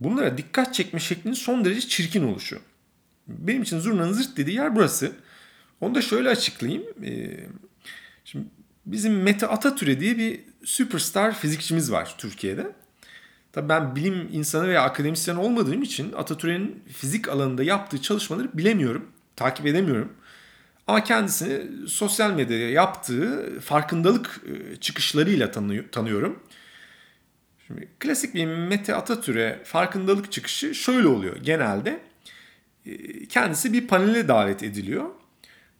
Bunlara 0.01 0.39
dikkat 0.39 0.75
çekme 0.75 1.01
şeklinin 1.01 1.35
son 1.35 1.65
derece 1.65 1.89
çirkin 1.89 2.23
oluşu. 2.23 2.61
Benim 3.29 3.63
için 3.63 3.79
zurnanın 3.79 4.13
zırt 4.13 4.37
dediği 4.37 4.57
yer 4.57 4.77
burası. 4.77 5.13
Onu 5.81 5.95
da 5.95 6.03
şöyle 6.03 6.29
açıklayayım. 6.29 6.83
Ee, 7.05 7.41
şimdi 8.25 8.45
bizim 8.87 9.23
Mete 9.23 9.47
Atatürk 9.47 10.01
diye 10.01 10.19
bir 10.19 10.41
süperstar 10.65 11.35
fizikçimiz 11.35 11.93
var 11.93 12.15
Türkiye'de. 12.19 12.73
Tabii 13.53 13.69
ben 13.69 13.97
bilim 13.97 14.29
insanı 14.33 14.69
veya 14.69 14.83
akademisyen 14.83 15.37
olmadığım 15.37 15.83
için 15.83 16.13
Atatürk'ün 16.13 16.83
fizik 16.93 17.29
alanında 17.29 17.63
yaptığı 17.63 18.03
çalışmaları 18.03 18.59
bilemiyorum, 18.59 19.09
takip 19.37 19.67
edemiyorum. 19.67 20.13
Ama 20.91 21.05
kendisini 21.05 21.89
sosyal 21.89 22.31
medyada 22.31 22.63
yaptığı 22.63 23.61
farkındalık 23.61 24.41
e, 24.47 24.77
çıkışlarıyla 24.77 25.51
tanıyorum. 25.91 26.43
Şimdi 27.67 27.89
klasik 28.01 28.35
bir 28.35 28.47
Mete 28.47 28.95
Atatürk'e 28.95 29.61
farkındalık 29.65 30.33
çıkışı 30.33 30.75
şöyle 30.75 31.09
oluyor 31.09 31.37
genelde. 31.37 32.01
E, 32.87 33.27
kendisi 33.27 33.73
bir 33.73 33.87
panele 33.87 34.29
davet 34.29 34.63
ediliyor. 34.63 35.05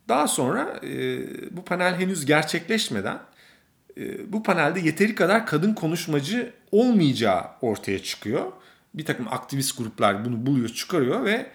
Daha 0.09 0.29
sonra 0.29 0.81
e, 0.83 1.21
bu 1.57 1.65
panel 1.65 1.95
henüz 1.95 2.27
gerçekleşmeden 2.27 3.19
bu 4.27 4.43
panelde 4.43 4.81
yeteri 4.81 5.15
kadar 5.15 5.47
kadın 5.47 5.75
konuşmacı 5.75 6.53
olmayacağı 6.73 7.45
ortaya 7.61 8.03
çıkıyor. 8.03 8.53
Bir 8.95 9.05
takım 9.05 9.29
aktivist 9.29 9.79
gruplar 9.79 10.25
bunu 10.25 10.47
buluyor, 10.47 10.69
çıkarıyor 10.69 11.25
ve 11.25 11.51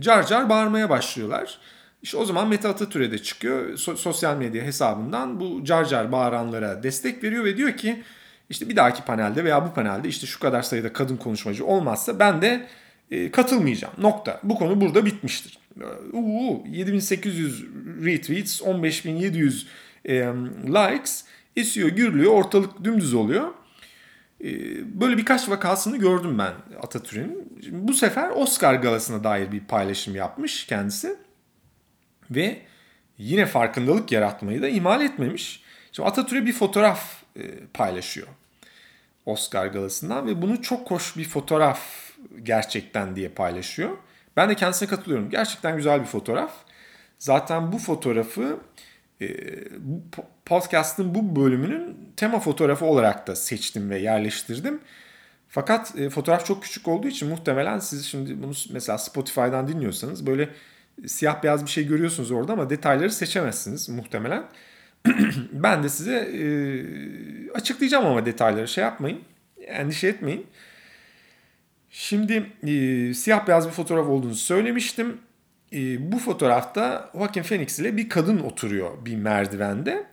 car 0.00 0.26
car 0.26 0.48
bağırmaya 0.48 0.90
başlıyorlar. 0.90 1.58
İşte 2.02 2.16
o 2.16 2.24
zaman 2.24 2.48
Mete 2.48 2.68
Atatürk'e 2.68 3.10
de 3.10 3.18
çıkıyor. 3.18 3.76
sosyal 3.76 4.36
medya 4.36 4.64
hesabından 4.64 5.40
bu 5.40 5.64
car 5.64 5.84
car 5.84 6.12
bağıranlara 6.12 6.82
destek 6.82 7.24
veriyor 7.24 7.44
ve 7.44 7.56
diyor 7.56 7.76
ki 7.76 8.02
işte 8.50 8.68
bir 8.68 8.76
dahaki 8.76 9.04
panelde 9.04 9.44
veya 9.44 9.66
bu 9.66 9.74
panelde 9.74 10.08
işte 10.08 10.26
şu 10.26 10.40
kadar 10.40 10.62
sayıda 10.62 10.92
kadın 10.92 11.16
konuşmacı 11.16 11.66
olmazsa 11.66 12.18
ben 12.18 12.42
de 12.42 12.66
e, 13.10 13.30
katılmayacağım. 13.30 13.94
Nokta. 13.98 14.40
Bu 14.42 14.54
konu 14.54 14.80
burada 14.80 15.06
bitmiştir. 15.06 15.58
Uuu 16.12 16.64
7800 16.66 17.64
retweets, 18.04 18.62
15700 18.62 19.66
e, 20.04 20.14
likes 20.66 21.24
esiyor, 21.56 21.88
gürlüyor, 21.88 22.32
ortalık 22.32 22.84
dümdüz 22.84 23.14
oluyor. 23.14 23.48
E, 24.44 24.50
böyle 25.00 25.16
birkaç 25.16 25.48
vakasını 25.48 25.96
gördüm 25.96 26.38
ben 26.38 26.52
Atatürk'ün. 26.82 27.48
Bu 27.70 27.94
sefer 27.94 28.30
Oscar 28.30 28.74
galasına 28.74 29.24
dair 29.24 29.52
bir 29.52 29.60
paylaşım 29.60 30.16
yapmış 30.16 30.66
kendisi. 30.66 31.16
Ve 32.30 32.58
yine 33.18 33.46
farkındalık 33.46 34.12
yaratmayı 34.12 34.62
da 34.62 34.68
ihmal 34.68 35.00
etmemiş. 35.00 35.62
Şimdi 35.92 36.08
Atatürk'e 36.08 36.46
bir 36.46 36.52
fotoğraf 36.52 37.22
e, 37.36 37.42
paylaşıyor. 37.74 38.26
Oscar 39.26 39.66
galasından 39.66 40.26
ve 40.26 40.42
bunu 40.42 40.62
çok 40.62 40.90
hoş 40.90 41.16
bir 41.16 41.24
fotoğraf 41.24 41.80
gerçekten 42.42 43.16
diye 43.16 43.28
paylaşıyor. 43.28 43.96
Ben 44.36 44.50
de 44.50 44.54
kendisine 44.54 44.88
katılıyorum. 44.88 45.30
Gerçekten 45.30 45.76
güzel 45.76 46.00
bir 46.00 46.06
fotoğraf. 46.06 46.52
Zaten 47.18 47.72
bu 47.72 47.78
fotoğrafı 47.78 48.58
e, 49.20 49.28
bu 49.78 50.02
podcast'ın 50.44 51.14
bu 51.14 51.36
bölümünün 51.36 52.12
tema 52.16 52.40
fotoğrafı 52.40 52.84
olarak 52.84 53.26
da 53.26 53.36
seçtim 53.36 53.90
ve 53.90 53.98
yerleştirdim. 53.98 54.80
Fakat 55.48 55.98
e, 55.98 56.10
fotoğraf 56.10 56.46
çok 56.46 56.62
küçük 56.62 56.88
olduğu 56.88 57.08
için 57.08 57.28
muhtemelen 57.28 57.78
siz 57.78 58.06
şimdi 58.06 58.42
bunu 58.42 58.52
mesela 58.70 58.98
Spotify'dan 58.98 59.68
dinliyorsanız 59.68 60.26
böyle 60.26 60.48
siyah 61.06 61.42
beyaz 61.42 61.64
bir 61.64 61.70
şey 61.70 61.86
görüyorsunuz 61.86 62.30
orada 62.30 62.52
ama 62.52 62.70
detayları 62.70 63.10
seçemezsiniz 63.10 63.88
muhtemelen. 63.88 64.44
ben 65.52 65.82
de 65.82 65.88
size 65.88 66.16
e, 66.16 66.46
açıklayacağım 67.50 68.06
ama 68.06 68.26
detayları 68.26 68.68
şey 68.68 68.84
yapmayın. 68.84 69.20
Endişe 69.66 70.08
etmeyin. 70.08 70.46
Şimdi 71.90 72.46
e, 72.62 73.14
siyah 73.14 73.46
beyaz 73.46 73.66
bir 73.66 73.72
fotoğraf 73.72 74.06
olduğunu 74.06 74.34
söylemiştim 74.34 75.18
e, 75.72 76.12
bu 76.12 76.18
fotoğrafta 76.18 77.10
Joaquin 77.14 77.42
Phoenix 77.42 77.78
ile 77.78 77.96
bir 77.96 78.08
kadın 78.08 78.38
oturuyor 78.38 78.90
bir 79.04 79.16
merdivende. 79.16 80.06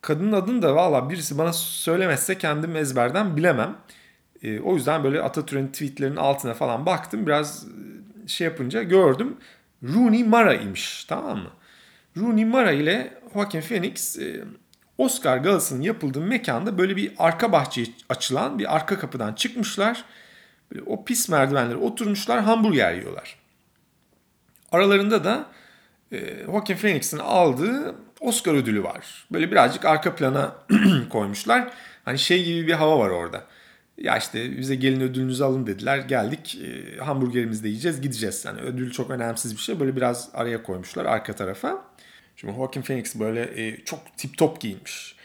Kadının 0.00 0.32
adını 0.32 0.62
da 0.62 0.76
valla 0.76 1.10
birisi 1.10 1.38
bana 1.38 1.52
söylemezse 1.52 2.38
kendim 2.38 2.76
ezberden 2.76 3.36
bilemem. 3.36 3.76
E, 4.42 4.60
o 4.60 4.74
yüzden 4.74 5.04
böyle 5.04 5.22
Atatürk'ün 5.22 5.68
tweetlerinin 5.68 6.16
altına 6.16 6.54
falan 6.54 6.86
baktım. 6.86 7.26
Biraz 7.26 7.66
şey 8.26 8.44
yapınca 8.44 8.82
gördüm. 8.82 9.36
Rooney 9.94 10.24
Mara 10.24 10.54
imiş 10.54 11.04
tamam 11.04 11.38
mı? 11.38 11.50
Rooney 12.16 12.44
Mara 12.44 12.72
ile 12.72 13.20
Joaquin 13.34 13.60
Phoenix 13.60 14.18
e, 14.18 14.44
Oscar 14.98 15.36
galasının 15.36 15.82
yapıldığı 15.82 16.20
mekanda 16.20 16.78
böyle 16.78 16.96
bir 16.96 17.12
arka 17.18 17.52
bahçeye 17.52 17.86
açılan 18.08 18.58
bir 18.58 18.76
arka 18.76 18.98
kapıdan 18.98 19.32
çıkmışlar. 19.32 20.04
Böyle 20.72 20.82
o 20.86 21.04
pis 21.04 21.28
merdivenlere 21.28 21.76
oturmuşlar 21.76 22.40
hamburger 22.40 22.94
yiyorlar. 22.94 23.36
Aralarında 24.72 25.24
da 25.24 25.46
e, 26.12 26.44
Joaquin 26.44 26.76
Phoenix'in 26.76 27.18
aldığı 27.18 27.94
Oscar 28.20 28.54
ödülü 28.54 28.82
var. 28.82 29.26
Böyle 29.32 29.50
birazcık 29.50 29.84
arka 29.84 30.14
plana 30.14 30.54
koymuşlar. 31.10 31.72
Hani 32.04 32.18
şey 32.18 32.44
gibi 32.44 32.66
bir 32.66 32.72
hava 32.72 32.98
var 32.98 33.10
orada. 33.10 33.44
Ya 33.98 34.18
işte 34.18 34.58
bize 34.58 34.74
gelin 34.74 35.00
ödülünüzü 35.00 35.44
alın 35.44 35.66
dediler. 35.66 35.98
Geldik 35.98 36.58
e, 36.64 36.96
hamburgerimizi 36.96 37.64
de 37.64 37.68
yiyeceğiz 37.68 38.00
gideceğiz. 38.00 38.44
Yani 38.44 38.60
ödül 38.60 38.90
çok 38.90 39.10
önemsiz 39.10 39.56
bir 39.56 39.60
şey. 39.60 39.80
Böyle 39.80 39.96
biraz 39.96 40.30
araya 40.34 40.62
koymuşlar 40.62 41.04
arka 41.04 41.32
tarafa. 41.32 41.84
Şimdi 42.36 42.54
Joaquin 42.54 42.82
Phoenix 42.82 43.14
böyle 43.14 43.66
e, 43.66 43.84
çok 43.84 44.00
tip 44.16 44.38
top 44.38 44.60
giyinmiş. 44.60 45.16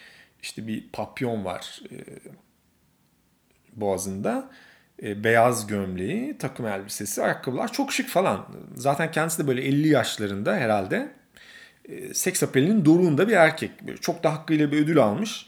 İşte 0.41 0.67
bir 0.67 0.89
papyon 0.93 1.45
var 1.45 1.79
e, 1.91 1.97
boğazında. 3.73 4.49
E, 5.03 5.23
beyaz 5.23 5.67
gömleği, 5.67 6.37
takım 6.37 6.67
elbisesi, 6.67 7.23
ayakkabılar 7.23 7.71
çok 7.71 7.91
şık 7.93 8.09
falan. 8.09 8.45
Zaten 8.75 9.11
kendisi 9.11 9.43
de 9.43 9.47
böyle 9.47 9.61
50 9.61 9.87
yaşlarında 9.87 10.55
herhalde. 10.55 11.11
E, 11.85 12.13
seks 12.13 12.43
apelinin 12.43 12.85
doruğunda 12.85 13.27
bir 13.27 13.33
erkek. 13.33 13.87
Böyle 13.87 13.97
çok 13.97 14.23
da 14.23 14.33
hakkıyla 14.33 14.71
bir 14.71 14.83
ödül 14.83 14.97
almış. 14.97 15.45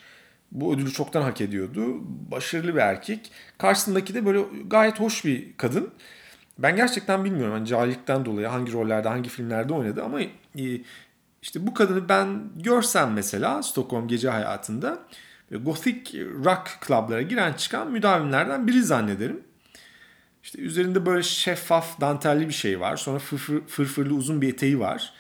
Bu 0.54 0.74
ödülü 0.74 0.92
çoktan 0.92 1.22
hak 1.22 1.42
ediyordu. 1.42 1.98
Başarılı 2.32 2.76
bir 2.76 2.80
erkek. 2.80 3.32
Karşısındaki 3.58 4.14
de 4.14 4.26
böyle 4.26 4.40
gayet 4.68 5.00
hoş 5.00 5.26
bir 5.26 5.58
kadın. 5.58 5.90
Ben 6.58 6.76
gerçekten 6.76 7.26
bilmiyorum 7.26 7.54
hani 7.54 7.68
cahillikten 7.68 8.26
dolayı 8.26 8.48
hangi 8.48 8.74
rollerde, 8.74 9.08
hangi 9.08 9.30
filmlerde 9.30 9.74
oynadı 9.74 10.04
ama 10.04 10.22
e, 10.22 10.28
işte 11.42 11.68
bu 11.68 11.74
kadını 11.74 12.10
ben 12.10 12.44
görsem 12.56 13.14
mesela 13.14 13.64
Stockholm 13.64 14.08
gece 14.08 14.30
hayatında 14.30 15.00
Gothic 15.52 16.26
rock 16.46 16.78
klublara 16.82 17.22
giren 17.22 17.54
çıkan 17.54 17.92
müdavimlerden 17.92 18.68
biri 18.68 18.84
zannederim. 18.84 19.44
İşte 20.44 20.62
üzerinde 20.62 21.06
böyle 21.06 21.24
şeffaf 21.24 22.02
dantelli 22.02 22.48
bir 22.48 22.54
şey 22.54 22.80
var. 22.80 22.98
Sonra 22.98 23.20
fırfır, 23.20 23.68
fırfırlı 23.68 24.14
uzun 24.14 24.42
bir 24.42 24.54
eteği 24.54 24.80
var. 24.80 25.14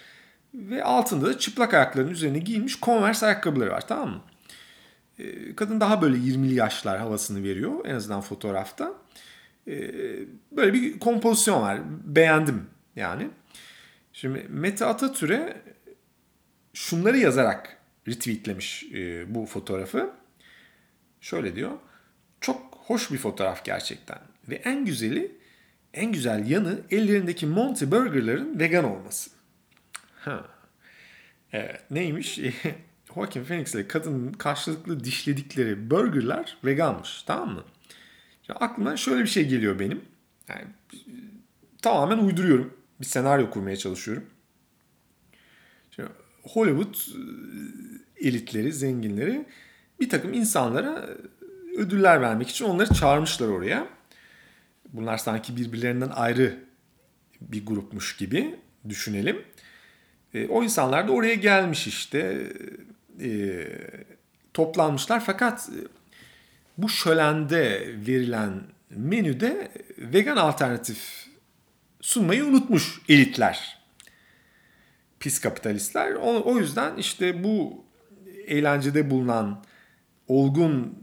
Ve 0.53 0.83
altında 0.83 1.25
da 1.25 1.37
çıplak 1.37 1.73
ayaklarının 1.73 2.11
üzerine 2.11 2.39
giyilmiş 2.39 2.81
Converse 2.81 3.25
ayakkabıları 3.25 3.71
var 3.71 3.87
tamam 3.87 4.09
mı? 4.09 4.21
Ee, 5.19 5.55
kadın 5.55 5.79
daha 5.79 6.01
böyle 6.01 6.17
20'li 6.17 6.53
yaşlar 6.53 6.99
havasını 6.99 7.43
veriyor 7.43 7.85
en 7.85 7.95
azından 7.95 8.21
fotoğrafta. 8.21 8.93
Ee, 9.67 9.91
böyle 10.51 10.73
bir 10.73 10.99
kompozisyon 10.99 11.61
var. 11.61 11.79
Beğendim 12.03 12.65
yani. 12.95 13.29
Şimdi 14.13 14.45
Mete 14.49 14.85
Atatürk'e 14.85 15.61
şunları 16.73 17.17
yazarak 17.17 17.77
retweetlemiş 18.07 18.83
e, 18.93 19.35
bu 19.35 19.45
fotoğrafı. 19.45 20.13
Şöyle 21.21 21.55
diyor. 21.55 21.71
Çok 22.41 22.75
hoş 22.75 23.11
bir 23.11 23.17
fotoğraf 23.17 23.65
gerçekten. 23.65 24.19
Ve 24.49 24.55
en 24.55 24.85
güzeli, 24.85 25.31
en 25.93 26.11
güzel 26.11 26.49
yanı 26.49 26.81
ellerindeki 26.91 27.45
Monty 27.45 27.85
Burger'ların 27.85 28.59
vegan 28.59 28.83
olması. 28.83 29.29
Ha. 30.15 30.45
Evet 31.51 31.81
neymiş? 31.91 32.39
Joaquin 33.15 33.43
Phoenix 33.43 33.75
ile 33.75 33.87
kadının 33.87 34.33
karşılıklı 34.33 35.03
dişledikleri 35.03 35.89
burgerlar 35.89 36.57
veganmış. 36.65 37.23
Tamam 37.23 37.49
mı? 37.49 37.63
Ya 38.49 38.55
aklıma 38.55 38.97
şöyle 38.97 39.23
bir 39.23 39.29
şey 39.29 39.47
geliyor 39.47 39.79
benim. 39.79 40.01
Yani 40.49 40.65
tamamen 41.81 42.17
uyduruyorum. 42.17 42.73
Bir 43.01 43.05
senaryo 43.05 43.49
kurmaya 43.49 43.77
çalışıyorum. 43.77 44.25
Şimdi 45.91 46.09
Hollywood 46.43 46.95
e, 46.95 48.27
elitleri, 48.27 48.73
zenginleri 48.73 49.45
bir 49.99 50.09
takım 50.09 50.33
insanlara 50.33 51.09
ödüller 51.77 52.21
vermek 52.21 52.49
için 52.49 52.65
onları 52.65 52.93
çağırmışlar 52.93 53.47
oraya. 53.47 53.87
Bunlar 54.93 55.17
sanki 55.17 55.57
birbirlerinden 55.57 56.09
ayrı 56.09 56.59
bir 57.41 57.65
grupmuş 57.65 58.17
gibi 58.17 58.59
düşünelim. 58.89 59.41
E, 60.33 60.47
o 60.47 60.63
insanlar 60.63 61.07
da 61.07 61.11
oraya 61.11 61.35
gelmiş 61.35 61.87
işte 61.87 62.47
e, 63.21 63.67
toplanmışlar 64.53 65.25
fakat 65.25 65.69
e, 65.69 65.79
bu 66.77 66.89
şölende 66.89 67.87
verilen 68.07 68.61
menüde 68.89 69.71
vegan 69.97 70.37
alternatif 70.37 71.27
sunmayı 72.01 72.45
unutmuş 72.45 73.01
elitler. 73.09 73.83
Pis 75.19 75.39
kapitalistler. 75.39 76.13
O, 76.13 76.43
o 76.45 76.57
yüzden 76.57 76.97
işte 76.97 77.43
bu 77.43 77.85
eğlencede 78.47 79.09
bulunan 79.09 79.63
olgun 80.27 80.99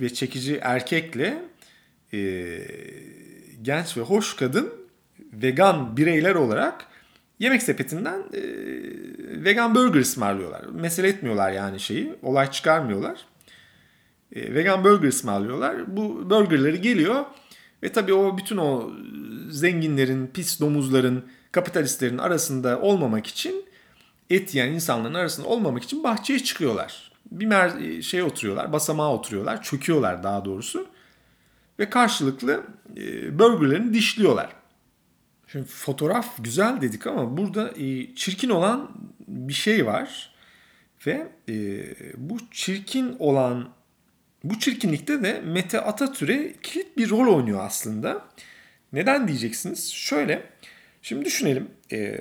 ve 0.00 0.14
çekici 0.14 0.56
erkekle 0.56 1.42
e, 2.12 2.58
genç 3.62 3.96
ve 3.96 4.00
hoş 4.00 4.36
kadın 4.36 4.72
vegan 5.32 5.96
bireyler 5.96 6.34
olarak 6.34 6.86
yemek 7.38 7.62
sepetinden 7.62 8.18
e, 8.32 8.42
vegan 9.44 9.74
burger 9.74 10.00
ısmarlıyorlar. 10.00 10.64
Mesele 10.64 11.08
etmiyorlar 11.08 11.52
yani 11.52 11.80
şeyi. 11.80 12.14
Olay 12.22 12.50
çıkarmıyorlar. 12.50 13.24
E, 14.32 14.54
vegan 14.54 14.84
burger 14.84 15.08
ısmarlıyorlar. 15.08 15.96
Bu 15.96 16.30
burgerleri 16.30 16.80
geliyor 16.80 17.24
ve 17.82 17.92
tabii 17.92 18.14
o 18.14 18.38
bütün 18.38 18.56
o 18.56 18.90
zenginlerin, 19.50 20.26
pis 20.26 20.60
domuzların, 20.60 21.24
kapitalistlerin 21.52 22.18
arasında 22.18 22.80
olmamak 22.80 23.26
için 23.26 23.64
et 24.30 24.54
yiyen 24.54 24.72
insanların 24.72 25.14
arasında 25.14 25.48
olmamak 25.48 25.82
için 25.82 26.04
bahçeye 26.04 26.38
çıkıyorlar. 26.38 27.12
Bir 27.30 27.46
mer 27.46 28.00
şey 28.02 28.22
oturuyorlar, 28.22 28.72
basamağa 28.72 29.14
oturuyorlar, 29.14 29.62
çöküyorlar 29.62 30.22
daha 30.22 30.44
doğrusu. 30.44 30.86
Ve 31.78 31.90
karşılıklı 31.90 32.62
e, 32.96 33.38
burgerlerini 33.38 33.94
dişliyorlar. 33.94 34.61
Şimdi 35.52 35.66
fotoğraf 35.66 36.44
güzel 36.44 36.80
dedik 36.80 37.06
ama 37.06 37.36
burada 37.36 37.70
e, 37.76 38.14
çirkin 38.14 38.50
olan 38.50 38.90
bir 39.28 39.52
şey 39.52 39.86
var. 39.86 40.34
Ve 41.06 41.28
e, 41.48 41.54
bu 42.16 42.38
çirkin 42.50 43.16
olan 43.18 43.68
bu 44.44 44.58
çirkinlikte 44.58 45.22
de 45.22 45.40
Mete 45.40 45.80
Atatürk'e 45.80 46.54
kilit 46.62 46.96
bir 46.96 47.10
rol 47.10 47.36
oynuyor 47.36 47.60
aslında. 47.64 48.24
Neden 48.92 49.28
diyeceksiniz? 49.28 49.92
Şöyle, 49.92 50.42
şimdi 51.02 51.24
düşünelim. 51.24 51.68
E, 51.92 52.18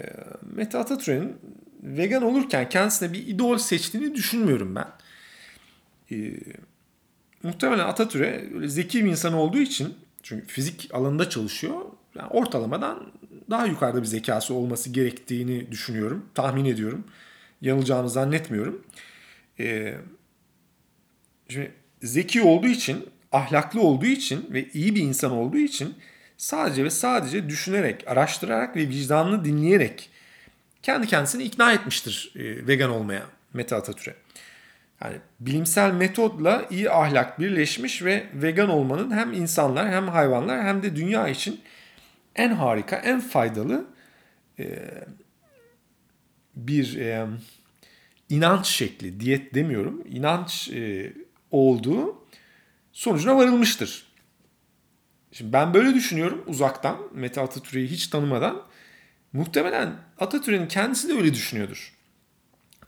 Mete 0.56 0.78
Atatürk'ün 0.78 1.38
vegan 1.84 2.24
olurken 2.24 2.70
kendisine 2.70 3.14
bir 3.14 3.28
idol 3.28 3.58
seçtiğini 3.58 4.16
düşünmüyorum 4.16 4.76
ben. 4.76 4.88
E, 6.12 6.34
muhtemelen 7.44 7.86
Atatürk'e 7.86 8.68
zeki 8.68 9.06
bir 9.06 9.10
insan 9.10 9.34
olduğu 9.34 9.60
için 9.60 9.94
çünkü 10.24 10.48
fizik 10.48 10.90
alanında 10.94 11.30
çalışıyor. 11.30 11.82
Yani 12.16 12.28
ortalamadan 12.28 13.12
daha 13.50 13.66
yukarıda 13.66 14.02
bir 14.02 14.08
zekası 14.08 14.54
olması 14.54 14.90
gerektiğini 14.90 15.72
düşünüyorum. 15.72 16.26
Tahmin 16.36 16.66
ediyorum. 16.66 17.04
Yanılacağını 17.62 18.10
zannetmiyorum. 18.10 18.84
Ee, 19.60 19.96
şimdi 21.50 21.72
zeki 22.02 22.42
olduğu 22.42 22.68
için, 22.68 23.10
ahlaklı 23.32 23.82
olduğu 23.82 24.06
için 24.06 24.48
ve 24.54 24.70
iyi 24.74 24.96
bir 24.96 25.02
insan 25.02 25.32
olduğu 25.32 25.58
için 25.58 25.96
sadece 26.38 26.84
ve 26.84 26.90
sadece 26.90 27.50
düşünerek, 27.50 28.08
araştırarak 28.08 28.76
ve 28.76 28.90
vicdanını 28.90 29.46
dinleyerek 29.46 30.10
kendi 30.84 31.08
kendisini 31.08 31.44
ikna 31.44 31.74
etmiştir 31.74 32.34
e, 32.36 32.68
vegan 32.68 32.90
olmaya 32.90 33.24
Mete 33.54 33.76
Atatürk'e. 33.76 34.16
Yani 35.04 35.16
bilimsel 35.40 35.92
metodla 35.92 36.66
iyi 36.70 36.92
ahlak 36.92 37.40
birleşmiş 37.40 38.04
ve 38.04 38.26
vegan 38.34 38.70
olmanın 38.70 39.12
hem 39.12 39.34
insanlar 39.34 39.92
hem 39.92 40.08
hayvanlar 40.08 40.64
hem 40.64 40.84
de 40.84 40.96
dünya 40.96 41.28
için 41.28 41.62
en 42.36 42.50
harika, 42.50 42.96
en 42.96 43.20
faydalı 43.20 43.86
e, 44.60 44.90
bir 46.56 46.96
e, 46.96 47.28
inanç 48.30 48.68
şekli, 48.68 49.20
diyet 49.20 49.54
demiyorum, 49.54 50.04
inanç 50.10 50.70
e, 50.70 51.14
olduğu 51.52 52.26
sonucuna 52.92 53.38
varılmıştır. 53.38 54.12
Şimdi 55.32 55.54
ben 55.54 55.74
böyle 55.74 55.94
düşünüyorum 55.94 56.44
uzaktan, 56.48 56.98
Mete 57.14 57.42
Atatürk'ü 57.42 57.88
hiç 57.88 58.08
tanımadan. 58.08 58.62
Muhtemelen 59.34 59.96
Atatürk'ün 60.20 60.68
kendisi 60.68 61.10
de 61.10 61.14
öyle 61.14 61.34
düşünüyordur. 61.34 61.94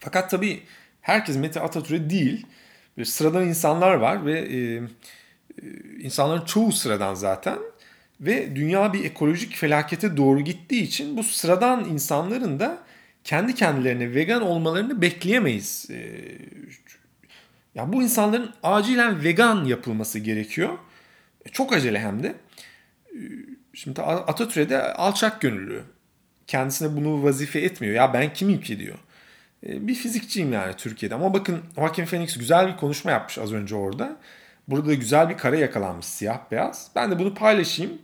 Fakat 0.00 0.30
tabii 0.30 0.62
herkes 1.00 1.36
Mete 1.36 1.60
Atatürk'e 1.60 2.10
değil, 2.10 2.46
bir 2.98 3.04
sıradan 3.04 3.48
insanlar 3.48 3.94
var 3.94 4.26
ve 4.26 4.40
e, 4.40 4.56
e, 4.56 4.82
insanların 6.00 6.44
çoğu 6.44 6.72
sıradan 6.72 7.14
zaten 7.14 7.58
ve 8.20 8.56
dünya 8.56 8.92
bir 8.92 9.04
ekolojik 9.04 9.56
felakete 9.56 10.16
doğru 10.16 10.40
gittiği 10.40 10.82
için 10.82 11.16
bu 11.16 11.22
sıradan 11.22 11.84
insanların 11.84 12.60
da 12.60 12.78
kendi 13.24 13.54
kendilerine 13.54 14.14
vegan 14.14 14.42
olmalarını 14.42 15.02
bekleyemeyiz. 15.02 15.86
Ee, 15.90 16.38
ya 17.74 17.92
bu 17.92 18.02
insanların 18.02 18.54
acilen 18.62 19.24
vegan 19.24 19.64
yapılması 19.64 20.18
gerekiyor. 20.18 20.78
Çok 21.52 21.72
acele 21.72 22.00
hem 22.00 22.22
de. 22.22 22.34
Şimdi 23.74 24.02
Atatürk'e 24.02 24.82
alçak 24.82 25.40
gönüllü. 25.40 25.82
Kendisine 26.46 26.96
bunu 26.96 27.22
vazife 27.22 27.60
etmiyor. 27.60 27.94
Ya 27.94 28.14
ben 28.14 28.32
kimim 28.32 28.60
ki 28.60 28.78
diyor. 28.78 28.98
Bir 29.62 29.94
fizikçiyim 29.94 30.52
yani 30.52 30.76
Türkiye'de. 30.76 31.14
Ama 31.14 31.34
bakın 31.34 31.60
Joaquin 31.76 32.04
Phoenix 32.04 32.38
güzel 32.38 32.68
bir 32.68 32.76
konuşma 32.76 33.10
yapmış 33.10 33.38
az 33.38 33.52
önce 33.52 33.74
orada. 33.74 34.16
Burada 34.68 34.88
da 34.88 34.94
güzel 34.94 35.28
bir 35.28 35.36
kare 35.36 35.58
yakalanmış 35.58 36.06
siyah 36.06 36.50
beyaz. 36.50 36.90
Ben 36.96 37.10
de 37.10 37.18
bunu 37.18 37.34
paylaşayım. 37.34 37.98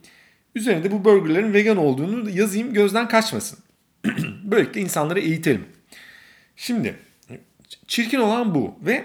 Üzerinde 0.55 0.91
bu 0.91 1.05
burgerlerin 1.05 1.53
vegan 1.53 1.77
olduğunu 1.77 2.31
yazayım 2.31 2.75
gözden 2.75 3.09
kaçmasın. 3.09 3.59
Böylelikle 4.45 4.81
insanları 4.81 5.21
eğitelim. 5.21 5.67
Şimdi 6.57 6.97
çirkin 7.87 8.19
olan 8.19 8.55
bu 8.55 8.75
ve 8.83 9.05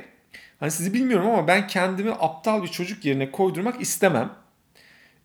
hani 0.59 0.71
sizi 0.71 0.93
bilmiyorum 0.93 1.27
ama 1.27 1.47
ben 1.47 1.67
kendimi 1.67 2.11
aptal 2.11 2.63
bir 2.63 2.67
çocuk 2.67 3.05
yerine 3.05 3.31
koydurmak 3.31 3.81
istemem. 3.81 4.33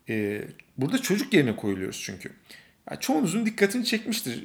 Ee, 0.08 0.42
burada 0.76 1.02
çocuk 1.02 1.34
yerine 1.34 1.56
koyuluyoruz 1.56 2.02
çünkü. 2.04 2.30
Yani 2.90 3.00
çoğunuzun 3.00 3.46
dikkatini 3.46 3.84
çekmiştir. 3.84 4.44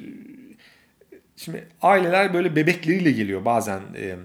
Şimdi 1.36 1.68
aileler 1.82 2.34
böyle 2.34 2.56
bebekleriyle 2.56 3.12
geliyor 3.12 3.44
bazen 3.44 3.80
e, 3.96 4.16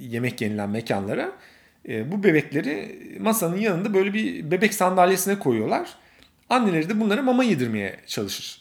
yemek 0.00 0.40
yenilen 0.40 0.70
mekanlara. 0.70 1.32
E, 1.88 2.12
bu 2.12 2.24
bebekleri 2.24 2.98
masanın 3.20 3.56
yanında 3.56 3.94
böyle 3.94 4.14
bir 4.14 4.50
bebek 4.50 4.74
sandalyesine 4.74 5.38
koyuyorlar. 5.38 5.88
Anneleri 6.50 6.88
de 6.88 7.00
bunlara 7.00 7.22
mama 7.22 7.44
yedirmeye 7.44 7.96
çalışır. 8.06 8.60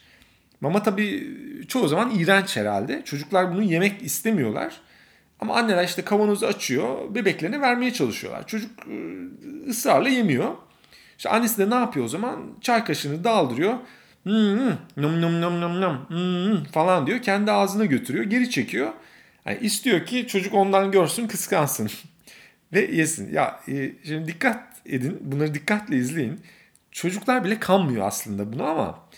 Mama 0.61 0.83
tabii 0.83 1.37
çoğu 1.67 1.87
zaman 1.87 2.11
iğrenç 2.15 2.57
herhalde. 2.57 3.01
Çocuklar 3.05 3.53
bunu 3.53 3.63
yemek 3.63 4.01
istemiyorlar. 4.01 4.81
Ama 5.39 5.55
anneler 5.55 5.83
işte 5.83 6.01
kavanozu 6.01 6.45
açıyor, 6.45 7.15
bebeklerine 7.15 7.61
vermeye 7.61 7.93
çalışıyorlar. 7.93 8.47
Çocuk 8.47 8.71
e, 8.87 8.95
ısrarla 9.69 10.09
yemiyor. 10.09 10.55
İşte 11.17 11.29
annesi 11.29 11.57
de 11.57 11.69
ne 11.69 11.75
yapıyor 11.75 12.05
o 12.05 12.09
zaman? 12.09 12.39
Çay 12.61 12.83
kaşığını 12.83 13.23
daldırıyor. 13.23 13.73
Hmm, 14.23 14.69
nom 14.97 15.21
nom 15.21 15.41
nom 15.41 15.61
nom 15.61 15.81
nom 15.81 16.09
hmm, 16.09 16.63
falan 16.63 17.07
diyor. 17.07 17.21
Kendi 17.21 17.51
ağzına 17.51 17.85
götürüyor, 17.85 18.23
geri 18.23 18.49
çekiyor. 18.49 18.91
Yani 19.45 19.57
istiyor 19.61 20.05
ki 20.05 20.27
çocuk 20.27 20.53
ondan 20.53 20.91
görsün, 20.91 21.27
kıskansın. 21.27 21.89
Ve 22.73 22.95
yesin. 22.95 23.33
Ya 23.33 23.59
e, 23.67 23.91
şimdi 24.03 24.27
dikkat 24.27 24.63
edin, 24.85 25.17
bunları 25.21 25.53
dikkatle 25.53 25.97
izleyin. 25.97 26.39
Çocuklar 26.91 27.43
bile 27.43 27.59
kanmıyor 27.59 28.07
aslında 28.07 28.53
bunu 28.53 28.63
ama 28.63 29.09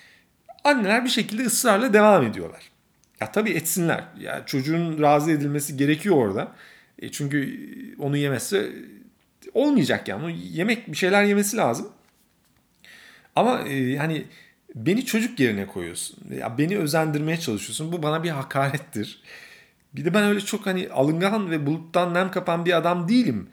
anneler 0.63 1.05
bir 1.05 1.09
şekilde 1.09 1.43
ısrarla 1.43 1.93
devam 1.93 2.23
ediyorlar. 2.23 2.71
Ya 3.21 3.31
tabii 3.31 3.49
etsinler. 3.49 4.03
Ya 4.19 4.45
çocuğun 4.45 5.01
razı 5.01 5.31
edilmesi 5.31 5.77
gerekiyor 5.77 6.15
orada. 6.15 6.51
E 6.99 7.11
çünkü 7.11 7.59
onu 7.99 8.17
yemezse 8.17 8.69
olmayacak 9.53 10.07
yani. 10.07 10.37
Yemek 10.51 10.87
bir 10.87 10.97
şeyler 10.97 11.23
yemesi 11.23 11.57
lazım. 11.57 11.89
Ama 13.35 13.59
e, 13.59 13.97
hani 13.97 14.25
beni 14.75 15.05
çocuk 15.05 15.39
yerine 15.39 15.65
koyuyorsun. 15.67 16.17
Ya 16.37 16.57
beni 16.57 16.77
özendirmeye 16.77 17.37
çalışıyorsun. 17.39 17.91
Bu 17.91 18.03
bana 18.03 18.23
bir 18.23 18.29
hakarettir. 18.29 19.21
Bir 19.93 20.05
de 20.05 20.13
ben 20.13 20.23
öyle 20.23 20.41
çok 20.41 20.65
hani 20.65 20.89
alıngan 20.89 21.51
ve 21.51 21.65
buluttan 21.65 22.13
nem 22.13 22.31
kapan 22.31 22.65
bir 22.65 22.77
adam 22.77 23.09
değilim. 23.09 23.49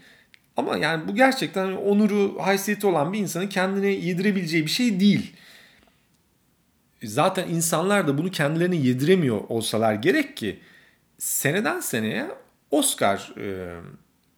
Ama 0.56 0.76
yani 0.76 1.08
bu 1.08 1.14
gerçekten 1.14 1.72
onuru, 1.72 2.38
haysiyeti 2.40 2.86
olan 2.86 3.12
bir 3.12 3.18
insanın 3.18 3.46
kendine 3.46 3.88
yedirebileceği 3.88 4.64
bir 4.66 4.70
şey 4.70 5.00
değil. 5.00 5.32
Zaten 7.02 7.48
insanlar 7.48 8.08
da 8.08 8.18
bunu 8.18 8.30
kendilerine 8.30 8.76
yediremiyor 8.76 9.40
olsalar 9.48 9.94
gerek 9.94 10.36
ki 10.36 10.60
seneden 11.18 11.80
seneye 11.80 12.26
Oscar 12.70 13.34
e, 13.36 13.76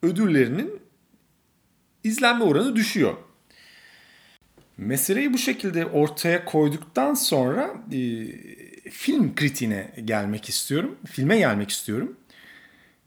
ödüllerinin 0.03 0.79
izlenme 2.03 2.43
oranı 2.43 2.75
düşüyor. 2.75 3.13
Meseleyi 4.77 5.33
bu 5.33 5.37
şekilde 5.37 5.85
ortaya 5.85 6.45
koyduktan 6.45 7.13
sonra 7.13 7.73
e, 7.91 7.97
film 8.91 9.35
kritiğine 9.35 9.91
gelmek 10.05 10.49
istiyorum. 10.49 10.97
Filme 11.05 11.37
gelmek 11.37 11.69
istiyorum. 11.69 12.17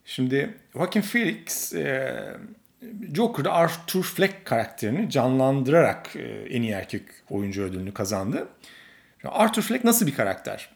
Şimdi 0.04 0.54
Joaquin 0.72 1.02
Phoenix 1.02 1.74
e, 1.74 2.18
Joker'da 3.14 3.52
Arthur 3.52 4.02
Fleck 4.02 4.44
karakterini 4.44 5.10
canlandırarak 5.10 6.16
e, 6.16 6.22
en 6.50 6.62
iyi 6.62 6.72
erkek 6.72 7.02
oyuncu 7.30 7.62
ödülünü 7.62 7.94
kazandı. 7.94 8.48
Arthur 9.24 9.62
Fleck 9.62 9.84
nasıl 9.84 10.06
bir 10.06 10.14
karakter? 10.14 10.70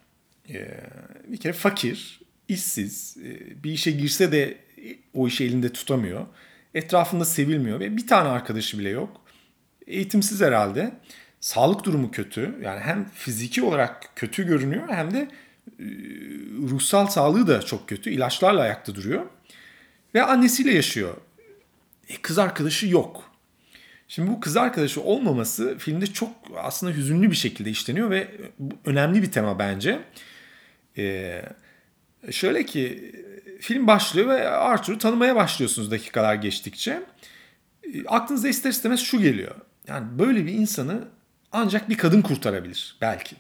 E, 0.48 0.68
bir 1.26 1.36
kere 1.36 1.52
fakir, 1.52 2.20
işsiz, 2.48 3.16
bir 3.64 3.72
işe 3.72 3.90
girse 3.90 4.32
de 4.32 4.58
o 5.14 5.28
işi 5.28 5.44
elinde 5.44 5.72
tutamıyor. 5.72 6.26
Etrafında 6.74 7.24
sevilmiyor 7.24 7.80
ve 7.80 7.96
bir 7.96 8.06
tane 8.06 8.28
arkadaşı 8.28 8.78
bile 8.78 8.88
yok. 8.88 9.20
Eğitimsiz 9.86 10.40
herhalde. 10.40 10.92
Sağlık 11.40 11.84
durumu 11.84 12.10
kötü. 12.10 12.58
Yani 12.62 12.80
hem 12.80 13.08
fiziki 13.08 13.62
olarak 13.62 14.16
kötü 14.16 14.46
görünüyor 14.46 14.88
hem 14.88 15.14
de 15.14 15.28
ruhsal 16.70 17.06
sağlığı 17.06 17.46
da 17.46 17.62
çok 17.62 17.88
kötü. 17.88 18.10
İlaçlarla 18.10 18.60
ayakta 18.60 18.94
duruyor. 18.94 19.26
Ve 20.14 20.22
annesiyle 20.22 20.74
yaşıyor. 20.74 21.16
E, 22.08 22.16
kız 22.22 22.38
arkadaşı 22.38 22.86
yok. 22.86 23.28
Şimdi 24.08 24.30
bu 24.30 24.40
kız 24.40 24.56
arkadaşı 24.56 25.02
olmaması 25.02 25.78
filmde 25.78 26.06
çok 26.06 26.30
aslında 26.56 26.92
hüzünlü 26.92 27.30
bir 27.30 27.36
şekilde 27.36 27.70
işleniyor 27.70 28.10
ve 28.10 28.28
önemli 28.84 29.22
bir 29.22 29.32
tema 29.32 29.58
bence. 29.58 30.00
Ee, 30.96 31.42
şöyle 32.30 32.66
ki 32.66 33.12
film 33.60 33.86
başlıyor 33.86 34.28
ve 34.28 34.48
Arthur'u 34.48 34.98
tanımaya 34.98 35.36
başlıyorsunuz 35.36 35.90
dakikalar 35.90 36.34
geçtikçe. 36.34 37.02
E, 37.82 38.04
aklınıza 38.06 38.48
ister 38.48 38.70
istemez 38.70 39.00
şu 39.00 39.20
geliyor. 39.20 39.54
Yani 39.88 40.18
böyle 40.18 40.46
bir 40.46 40.52
insanı 40.52 41.08
ancak 41.52 41.88
bir 41.88 41.98
kadın 41.98 42.22
kurtarabilir 42.22 42.96
belki. 43.00 43.36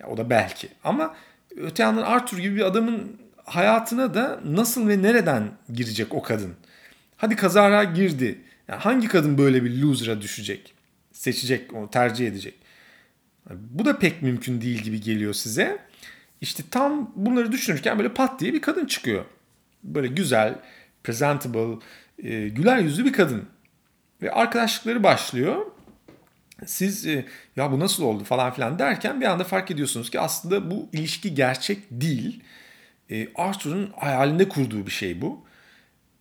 Ya, 0.00 0.06
o 0.06 0.16
da 0.16 0.30
belki. 0.30 0.68
Ama 0.84 1.14
öte 1.56 1.82
yandan 1.82 2.02
Arthur 2.02 2.38
gibi 2.38 2.56
bir 2.56 2.62
adamın 2.62 3.20
hayatına 3.44 4.14
da 4.14 4.40
nasıl 4.44 4.88
ve 4.88 5.02
nereden 5.02 5.50
girecek 5.72 6.14
o 6.14 6.22
kadın? 6.22 6.54
Hadi 7.16 7.36
kazara 7.36 7.84
girdi. 7.84 8.38
Yani 8.68 8.80
hangi 8.80 9.08
kadın 9.08 9.38
böyle 9.38 9.64
bir 9.64 9.82
loser'a 9.82 10.20
düşecek? 10.20 10.74
Seçecek, 11.12 11.74
onu 11.74 11.90
tercih 11.90 12.26
edecek. 12.28 12.54
Bu 13.50 13.84
da 13.84 13.98
pek 13.98 14.22
mümkün 14.22 14.60
değil 14.60 14.78
gibi 14.78 15.00
geliyor 15.00 15.34
size. 15.34 15.78
İşte 16.40 16.62
tam 16.70 17.12
bunları 17.16 17.52
düşünürken 17.52 17.98
böyle 17.98 18.14
pat 18.14 18.40
diye 18.40 18.52
bir 18.52 18.60
kadın 18.60 18.86
çıkıyor. 18.86 19.24
Böyle 19.84 20.08
güzel, 20.08 20.54
presentable, 21.04 21.78
e, 22.18 22.48
güler 22.48 22.78
yüzlü 22.78 23.04
bir 23.04 23.12
kadın. 23.12 23.44
Ve 24.22 24.32
arkadaşlıkları 24.32 25.02
başlıyor. 25.02 25.66
Siz 26.66 27.06
e, 27.06 27.24
ya 27.56 27.72
bu 27.72 27.80
nasıl 27.80 28.04
oldu 28.04 28.24
falan 28.24 28.52
filan 28.52 28.78
derken 28.78 29.20
bir 29.20 29.26
anda 29.26 29.44
fark 29.44 29.70
ediyorsunuz 29.70 30.10
ki 30.10 30.20
aslında 30.20 30.70
bu 30.70 30.88
ilişki 30.92 31.34
gerçek 31.34 31.78
değil. 31.90 32.42
E, 33.10 33.28
Arthur'un 33.34 33.92
hayalinde 33.96 34.48
kurduğu 34.48 34.86
bir 34.86 34.90
şey 34.90 35.22
bu 35.22 35.44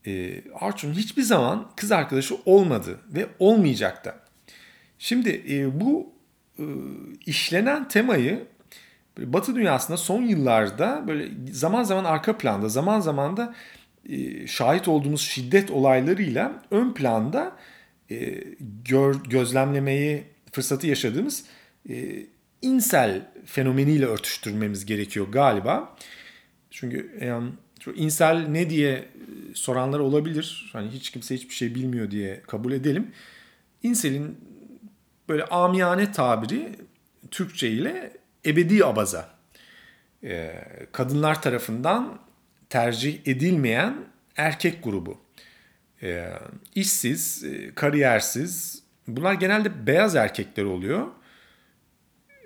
e, 0.06 0.42
Arthur'un 0.60 0.94
hiçbir 0.94 1.22
zaman 1.22 1.72
kız 1.76 1.92
arkadaşı 1.92 2.36
olmadı 2.46 3.00
ve 3.08 3.28
olmayacak 3.40 4.06
da. 4.06 4.20
Şimdi 5.00 5.44
bu 5.74 6.14
işlenen 7.26 7.88
temayı 7.88 8.48
Batı 9.18 9.56
dünyasında 9.56 9.98
son 9.98 10.22
yıllarda 10.22 11.04
böyle 11.08 11.30
zaman 11.52 11.84
zaman 11.84 12.04
arka 12.04 12.38
planda, 12.38 12.70
zaman 12.70 13.00
zaman 13.00 13.38
da 13.38 13.54
şahit 14.48 14.88
olduğumuz 14.88 15.22
şiddet 15.22 15.72
olaylarıyla 15.72 16.64
ön 16.72 16.94
planda 16.94 17.56
gözlemlemeyi 19.30 20.24
fırsatı 20.52 20.88
yaşadığımız 20.88 21.46
e, 21.90 22.26
insel 22.62 23.32
fenomeniyle 23.46 24.06
örtüştürmemiz 24.06 24.86
gerekiyor 24.86 25.28
galiba. 25.32 25.96
Çünkü 26.72 27.20
yani, 27.22 27.52
insel 27.96 28.48
ne 28.48 28.70
diye 28.70 29.10
soranlar 29.54 30.00
olabilir. 30.00 30.70
Hani 30.74 30.90
hiç 30.90 31.10
kimse 31.10 31.36
hiçbir 31.36 31.54
şey 31.54 31.76
bilmiyor 31.76 32.12
diye 32.12 32.42
kabul 32.48 32.72
edelim. 32.72 33.12
İnsel'in 33.84 34.38
böyle 35.30 35.46
amiyane 35.46 36.12
tabiri 36.12 36.76
Türkçe 37.32 37.70
ile 37.70 38.12
ebedi 38.46 38.86
abaza. 38.86 39.30
Ee, 40.24 40.66
kadınlar 40.92 41.42
tarafından 41.42 42.20
tercih 42.70 43.28
edilmeyen 43.28 43.96
erkek 44.38 44.84
grubu. 44.84 45.22
Ee, 46.04 46.30
işsiz, 46.76 47.44
e, 47.44 47.76
kariyersiz. 47.76 48.84
Bunlar 49.18 49.34
genelde 49.34 49.88
beyaz 49.88 50.16
erkekler 50.16 50.64
oluyor. 50.64 51.08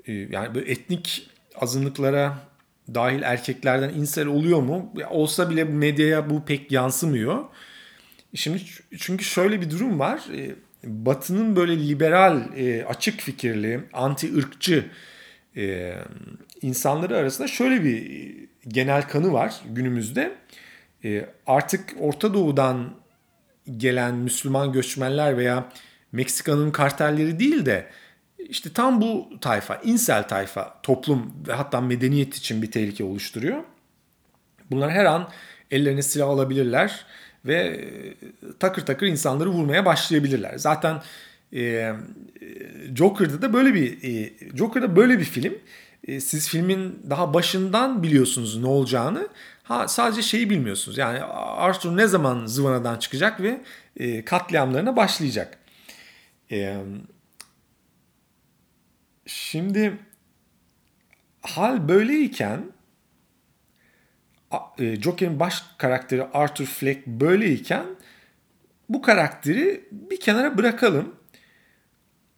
Ee, 0.05 0.13
yani 0.13 0.55
böyle 0.55 0.71
etnik 0.71 1.29
azınlıklara 1.55 2.37
dahil 2.93 3.21
erkeklerden 3.21 3.89
insel 3.89 4.27
oluyor 4.27 4.61
mu? 4.61 4.93
Olsa 5.09 5.49
bile 5.49 5.63
medyaya 5.63 6.29
bu 6.29 6.45
pek 6.45 6.71
yansımıyor. 6.71 7.45
Şimdi 8.35 8.61
çünkü 8.99 9.25
şöyle 9.25 9.61
bir 9.61 9.69
durum 9.69 9.99
var. 9.99 10.21
E, 10.35 10.55
Batı'nın 10.83 11.55
böyle 11.55 11.87
liberal, 11.87 12.57
e, 12.57 12.85
açık 12.85 13.21
fikirli, 13.21 13.79
anti 13.93 14.37
ırkçı 14.37 14.85
e, 15.57 15.95
insanları 16.61 17.17
arasında 17.17 17.47
şöyle 17.47 17.83
bir 17.83 18.33
genel 18.67 19.07
kanı 19.07 19.33
var 19.33 19.53
günümüzde. 19.69 20.35
Artık 21.47 21.95
Orta 21.99 22.33
Doğu'dan 22.33 22.93
gelen 23.77 24.15
Müslüman 24.15 24.71
göçmenler 24.71 25.37
veya 25.37 25.69
Meksika'nın 26.13 26.71
kartelleri 26.71 27.39
değil 27.39 27.65
de 27.65 27.87
işte 28.49 28.73
tam 28.73 29.01
bu 29.01 29.29
tayfa, 29.41 29.75
insel 29.75 30.27
tayfa 30.27 30.79
toplum 30.83 31.33
ve 31.47 31.53
hatta 31.53 31.81
medeniyet 31.81 32.35
için 32.35 32.61
bir 32.61 32.71
tehlike 32.71 33.03
oluşturuyor. 33.03 33.63
Bunlar 34.71 34.91
her 34.91 35.05
an 35.05 35.29
ellerine 35.71 36.01
silah 36.01 36.27
alabilirler 36.27 37.05
ve 37.45 37.55
e, 37.55 38.13
takır 38.59 38.85
takır 38.85 39.07
insanları 39.07 39.49
vurmaya 39.49 39.85
başlayabilirler. 39.85 40.57
Zaten 40.57 41.01
e, 41.53 41.93
Joker'da 42.95 43.41
da 43.41 43.53
böyle 43.53 43.73
bir 43.73 44.03
e, 44.03 44.33
Joker'da 44.57 44.95
böyle 44.95 45.19
bir 45.19 45.25
film. 45.25 45.53
E, 46.07 46.19
siz 46.19 46.49
filmin 46.49 46.99
daha 47.09 47.33
başından 47.33 48.03
biliyorsunuz 48.03 48.57
ne 48.57 48.67
olacağını. 48.67 49.27
Ha 49.63 49.87
sadece 49.87 50.21
şeyi 50.21 50.49
bilmiyorsunuz. 50.49 50.97
Yani 50.97 51.23
Arthur 51.23 51.97
ne 51.97 52.07
zaman 52.07 52.45
zıvanadan 52.45 52.99
çıkacak 52.99 53.41
ve 53.41 53.61
e, 53.97 54.25
katliamlarına 54.25 54.95
başlayacak. 54.95 55.57
E, 56.53 56.77
şimdi 59.25 59.97
hal 61.41 61.87
böyleyken 61.87 62.63
e, 64.79 65.01
Joker'in 65.01 65.39
baş 65.39 65.63
karakteri 65.77 66.23
Arthur 66.23 66.65
Fleck 66.65 67.07
böyleyken 67.07 67.85
bu 68.89 69.01
karakteri 69.01 69.83
bir 69.91 70.19
kenara 70.19 70.57
bırakalım. 70.57 71.15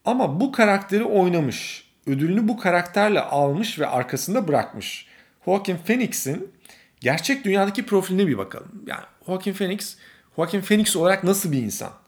Ama 0.05 0.39
bu 0.39 0.51
karakteri 0.51 1.03
oynamış, 1.03 1.91
ödülünü 2.07 2.47
bu 2.47 2.57
karakterle 2.57 3.21
almış 3.21 3.79
ve 3.79 3.87
arkasında 3.87 4.47
bırakmış. 4.47 5.07
Joaquin 5.45 5.77
Phoenix'in 5.77 6.51
gerçek 6.99 7.45
dünyadaki 7.45 7.85
profiline 7.85 8.27
bir 8.27 8.37
bakalım. 8.37 8.83
Yani 8.87 9.03
Joaquin 9.25 9.53
Phoenix, 9.53 9.97
Joaquin 10.35 10.61
Phoenix 10.61 10.95
olarak 10.95 11.23
nasıl 11.23 11.51
bir 11.51 11.61
insan? 11.61 12.04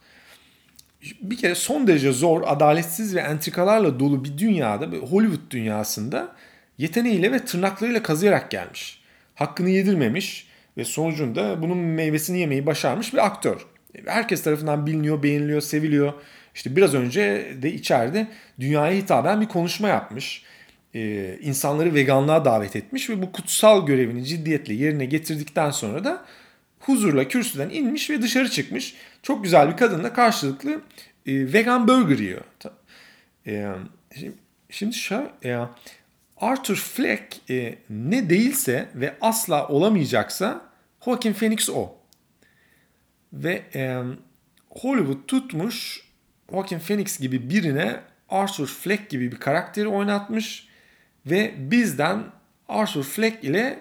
Bir 1.21 1.37
kere 1.37 1.55
son 1.55 1.87
derece 1.87 2.11
zor, 2.11 2.41
adaletsiz 2.45 3.15
ve 3.15 3.19
entrikalarla 3.19 3.99
dolu 3.99 4.23
bir 4.23 4.37
dünyada, 4.37 4.85
Hollywood 4.85 5.51
dünyasında 5.51 6.35
yeteneğiyle 6.77 7.31
ve 7.31 7.45
tırnaklarıyla 7.45 8.03
kazıyarak 8.03 8.51
gelmiş. 8.51 9.01
Hakkını 9.35 9.69
yedirmemiş 9.69 10.47
ve 10.77 10.85
sonucunda 10.85 11.61
bunun 11.61 11.77
meyvesini 11.77 12.39
yemeyi 12.39 12.65
başarmış 12.65 13.13
bir 13.13 13.25
aktör. 13.25 13.67
Herkes 14.05 14.43
tarafından 14.43 14.85
biliniyor, 14.85 15.23
beğeniliyor, 15.23 15.61
seviliyor. 15.61 16.13
İşte 16.55 16.75
biraz 16.75 16.93
önce 16.93 17.47
de 17.61 17.73
içeride 17.73 18.27
dünyaya 18.59 18.97
hitaben 18.97 19.41
bir 19.41 19.47
konuşma 19.47 19.87
yapmış. 19.87 20.43
Ee, 20.95 21.37
insanları 21.41 21.93
veganlığa 21.93 22.45
davet 22.45 22.75
etmiş 22.75 23.09
ve 23.09 23.21
bu 23.21 23.31
kutsal 23.31 23.85
görevini 23.85 24.25
ciddiyetle 24.25 24.73
yerine 24.73 25.05
getirdikten 25.05 25.71
sonra 25.71 26.03
da 26.03 26.25
huzurla 26.87 27.27
kürsüden 27.27 27.69
inmiş 27.69 28.09
ve 28.09 28.21
dışarı 28.21 28.49
çıkmış. 28.49 28.95
Çok 29.23 29.43
güzel 29.43 29.71
bir 29.71 29.77
kadınla 29.77 30.13
karşılıklı 30.13 30.71
e, 31.25 31.53
vegan 31.53 31.87
burger 31.87 32.19
yiyor. 32.19 32.41
E, 33.47 33.71
şimdi 34.69 34.95
şöyle, 34.95 35.31
e, 35.45 35.57
Arthur 36.37 36.75
Fleck 36.75 37.49
e, 37.49 37.75
ne 37.89 38.29
değilse 38.29 38.89
ve 38.95 39.15
asla 39.21 39.67
olamayacaksa 39.67 40.61
Joaquin 41.05 41.33
Phoenix 41.33 41.69
o. 41.69 41.95
Ve 43.33 43.63
e, 43.75 44.01
Hollywood 44.69 45.27
tutmuş 45.27 46.07
Joaquin 46.51 46.79
Phoenix 46.79 47.19
gibi 47.19 47.49
birine 47.49 47.99
Arthur 48.29 48.67
Fleck 48.67 49.09
gibi 49.09 49.31
bir 49.31 49.37
karakteri 49.37 49.87
oynatmış 49.87 50.67
ve 51.25 51.53
bizden 51.57 52.23
Arthur 52.69 53.03
Fleck 53.03 53.43
ile 53.43 53.79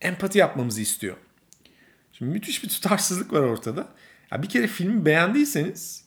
empati 0.00 0.38
yapmamızı 0.38 0.80
istiyor. 0.80 1.16
Şimdi 2.20 2.32
müthiş 2.32 2.64
bir 2.64 2.68
tutarsızlık 2.68 3.32
var 3.32 3.40
ortada. 3.40 3.88
Ya 4.32 4.42
bir 4.42 4.48
kere 4.48 4.66
filmi 4.66 5.04
beğendiyseniz 5.04 6.04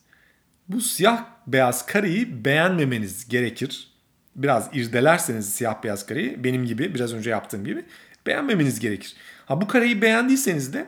bu 0.68 0.82
siyah 0.82 1.26
beyaz 1.48 1.86
kareyi 1.86 2.46
beğenmemeniz 2.46 3.28
gerekir. 3.28 3.92
Biraz 4.36 4.70
irdelerseniz 4.74 5.54
siyah 5.54 5.84
beyaz 5.84 6.06
kareyi 6.06 6.44
benim 6.44 6.66
gibi 6.66 6.96
biraz 6.96 7.14
önce 7.14 7.30
yaptığım 7.30 7.66
gibi 7.66 7.86
beğenmemeniz 8.28 8.80
gerekir. 8.80 9.16
Ha 9.46 9.62
bu 9.62 9.68
kareyi 9.68 10.02
beğendiyseniz 10.02 10.74
de 10.74 10.86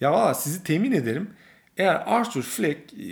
ya 0.00 0.12
valla 0.12 0.34
sizi 0.34 0.62
temin 0.62 0.92
ederim 0.92 1.30
eğer 1.76 2.02
Arthur 2.06 2.42
Fleck 2.42 2.94
e, 2.94 3.06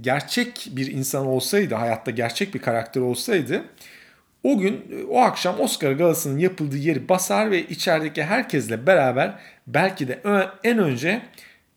gerçek 0.00 0.68
bir 0.72 0.86
insan 0.86 1.26
olsaydı, 1.26 1.74
hayatta 1.74 2.10
gerçek 2.10 2.54
bir 2.54 2.60
karakter 2.60 3.00
olsaydı 3.00 3.64
o 4.42 4.58
gün, 4.58 4.86
e, 4.92 5.04
o 5.04 5.18
akşam 5.20 5.60
Oscar 5.60 5.92
galasının 5.92 6.38
yapıldığı 6.38 6.76
yeri 6.76 7.08
basar 7.08 7.50
ve 7.50 7.68
içerideki 7.68 8.24
herkesle 8.24 8.86
beraber 8.86 9.38
belki 9.66 10.08
de 10.08 10.22
en 10.64 10.78
önce 10.78 11.22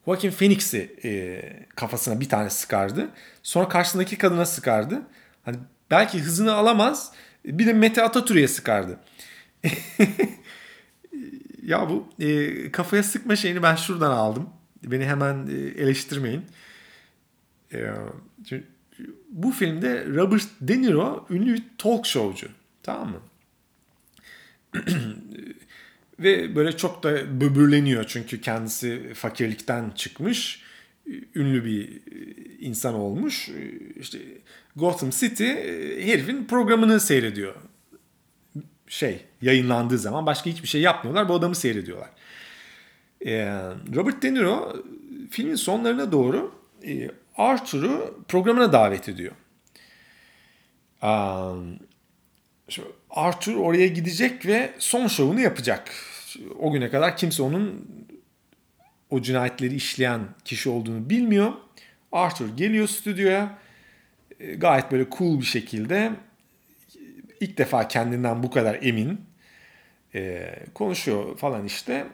Joaquin 0.05 0.31
Phoenix'i 0.31 0.95
e, 1.03 1.41
kafasına 1.75 2.19
bir 2.19 2.29
tane 2.29 2.49
sıkardı. 2.49 3.09
Sonra 3.43 3.67
karşısındaki 3.67 4.17
kadına 4.17 4.45
sıkardı. 4.45 5.01
Hani 5.45 5.57
belki 5.91 6.19
hızını 6.19 6.53
alamaz. 6.53 7.11
Bir 7.45 7.67
de 7.67 7.73
Mete 7.73 8.03
Atatürk'e 8.03 8.47
sıkardı. 8.47 8.99
ya 11.63 11.89
bu 11.89 12.09
e, 12.19 12.71
kafaya 12.71 13.03
sıkma 13.03 13.35
şeyini 13.35 13.63
ben 13.63 13.75
şuradan 13.75 14.11
aldım. 14.11 14.49
Beni 14.83 15.05
hemen 15.05 15.47
e, 15.47 15.81
eleştirmeyin. 15.81 16.45
E, 17.73 17.85
bu 19.29 19.51
filmde 19.51 20.05
Robert 20.05 20.47
De 20.61 20.81
Niro 20.81 21.27
ünlü 21.29 21.53
bir 21.53 21.63
talk 21.77 22.05
showcu. 22.05 22.47
Tamam 22.83 23.09
mı? 23.09 23.19
Ve 26.19 26.55
böyle 26.55 26.77
çok 26.77 27.03
da 27.03 27.41
böbürleniyor 27.41 28.03
çünkü 28.07 28.41
kendisi 28.41 29.13
fakirlikten 29.13 29.89
çıkmış. 29.89 30.61
Ünlü 31.35 31.65
bir 31.65 32.01
insan 32.59 32.93
olmuş. 32.93 33.49
İşte 33.99 34.19
Gotham 34.75 35.09
City 35.09 35.49
herifin 36.11 36.45
programını 36.45 36.99
seyrediyor. 36.99 37.55
Şey 38.87 39.25
yayınlandığı 39.41 39.97
zaman 39.97 40.25
başka 40.25 40.49
hiçbir 40.49 40.67
şey 40.67 40.81
yapmıyorlar. 40.81 41.29
Bu 41.29 41.33
adamı 41.33 41.55
seyrediyorlar. 41.55 42.09
Robert 43.95 44.23
De 44.23 44.33
Niro 44.33 44.83
filmin 45.29 45.55
sonlarına 45.55 46.11
doğru 46.11 46.51
Arthur'u 47.41 48.23
programına 48.27 48.73
davet 48.73 49.09
ediyor. 49.09 49.31
Arthur 53.09 53.55
oraya 53.55 53.87
gidecek 53.87 54.45
ve 54.45 54.73
son 54.79 55.07
şovunu 55.07 55.39
yapacak. 55.41 55.93
O 56.59 56.71
güne 56.71 56.89
kadar 56.89 57.17
kimse 57.17 57.43
onun 57.43 57.87
o 59.09 59.21
cinayetleri 59.21 59.75
işleyen 59.75 60.21
kişi 60.45 60.69
olduğunu 60.69 61.09
bilmiyor. 61.09 61.53
Arthur 62.11 62.57
geliyor 62.57 62.87
stüdyoya 62.87 63.57
gayet 64.57 64.91
böyle 64.91 65.05
cool 65.17 65.39
bir 65.39 65.45
şekilde 65.45 66.11
ilk 67.39 67.57
defa 67.57 67.87
kendinden 67.87 68.43
bu 68.43 68.51
kadar 68.51 68.79
emin 68.81 69.21
konuşuyor 70.73 71.37
falan 71.37 71.65
işte. 71.65 72.07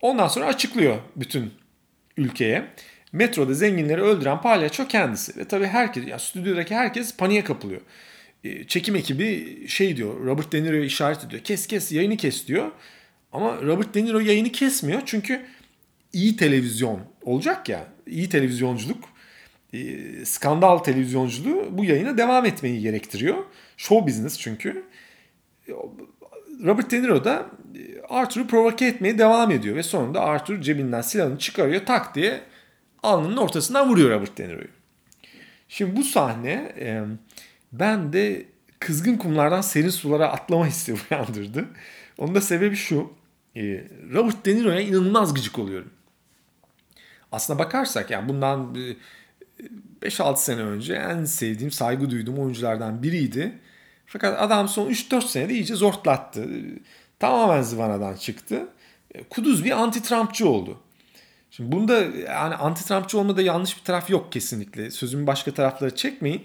Ondan 0.00 0.28
sonra 0.28 0.46
açıklıyor 0.46 0.96
bütün 1.16 1.54
ülkeye. 2.16 2.66
Metroda 3.14 3.54
zenginleri 3.54 4.02
öldüren 4.02 4.40
palyaço 4.40 4.86
kendisi. 4.88 5.36
Ve 5.36 5.44
tabii 5.44 5.66
herkes, 5.66 6.08
ya 6.08 6.18
stüdyodaki 6.18 6.74
herkes 6.74 7.16
paniğe 7.16 7.44
kapılıyor. 7.44 7.80
E, 8.44 8.64
çekim 8.66 8.96
ekibi 8.96 9.58
şey 9.68 9.96
diyor, 9.96 10.26
Robert 10.26 10.52
De 10.52 10.62
Niro'ya 10.62 10.84
işaret 10.84 11.24
ediyor. 11.24 11.42
Kes 11.42 11.66
kes, 11.66 11.92
yayını 11.92 12.16
kes 12.16 12.46
diyor. 12.46 12.70
Ama 13.32 13.62
Robert 13.62 13.94
De 13.94 14.04
Niro 14.04 14.20
yayını 14.20 14.48
kesmiyor 14.48 15.02
çünkü 15.06 15.40
iyi 16.12 16.36
televizyon 16.36 17.00
olacak 17.22 17.68
ya, 17.68 17.86
iyi 18.06 18.28
televizyonculuk, 18.28 19.04
e, 19.72 19.78
skandal 20.24 20.78
televizyonculuğu 20.78 21.66
bu 21.70 21.84
yayına 21.84 22.18
devam 22.18 22.46
etmeyi 22.46 22.80
gerektiriyor. 22.80 23.36
Show 23.76 24.06
business 24.06 24.38
çünkü. 24.38 24.84
Robert 26.64 26.90
De 26.90 27.02
Niro 27.02 27.24
da 27.24 27.46
e, 27.74 28.00
Arthur'u 28.08 28.46
provoke 28.46 28.86
etmeye 28.86 29.18
devam 29.18 29.50
ediyor 29.50 29.76
ve 29.76 29.82
sonunda 29.82 30.20
Arthur 30.20 30.60
cebinden 30.60 31.00
silahını 31.00 31.38
çıkarıyor 31.38 31.86
tak 31.86 32.14
diye 32.14 32.40
alnının 33.04 33.36
ortasından 33.36 33.88
vuruyor 33.88 34.10
Robert 34.10 34.38
De 34.38 34.48
Niro'yu. 34.48 34.68
Şimdi 35.68 35.96
bu 35.96 36.04
sahne 36.04 36.74
e, 36.78 37.02
ben 37.72 38.12
de 38.12 38.46
kızgın 38.78 39.16
kumlardan 39.16 39.60
serin 39.60 39.88
sulara 39.88 40.28
atlama 40.28 40.66
hissi 40.66 40.94
uyandırdı. 41.10 41.68
Onun 42.18 42.34
da 42.34 42.40
sebebi 42.40 42.76
şu. 42.76 43.12
E, 43.56 43.62
Robert 44.12 44.46
De 44.46 44.56
Niro'ya 44.56 44.80
inanılmaz 44.80 45.34
gıcık 45.34 45.58
oluyorum. 45.58 45.90
Aslına 47.32 47.58
bakarsak 47.58 48.10
yani 48.10 48.28
bundan 48.28 48.76
5-6 50.02 50.36
sene 50.36 50.60
önce 50.60 50.94
en 50.94 51.24
sevdiğim, 51.24 51.70
saygı 51.70 52.10
duyduğum 52.10 52.38
oyunculardan 52.38 53.02
biriydi. 53.02 53.58
Fakat 54.06 54.42
adam 54.42 54.68
son 54.68 54.90
3-4 54.90 55.28
senede 55.28 55.54
iyice 55.54 55.74
zortlattı. 55.74 56.48
Tamamen 57.18 57.62
zıvanadan 57.62 58.14
çıktı. 58.14 58.68
Kuduz 59.30 59.64
bir 59.64 59.70
anti-Trumpçı 59.70 60.48
oldu. 60.48 60.80
Şimdi 61.56 61.72
bunda 61.72 61.94
yani 62.28 62.54
anti-Trumpçı 62.54 63.18
olmada 63.18 63.42
yanlış 63.42 63.78
bir 63.78 63.84
taraf 63.84 64.10
yok 64.10 64.32
kesinlikle. 64.32 64.90
Sözümü 64.90 65.26
başka 65.26 65.54
taraflara 65.54 65.94
çekmeyin. 65.94 66.42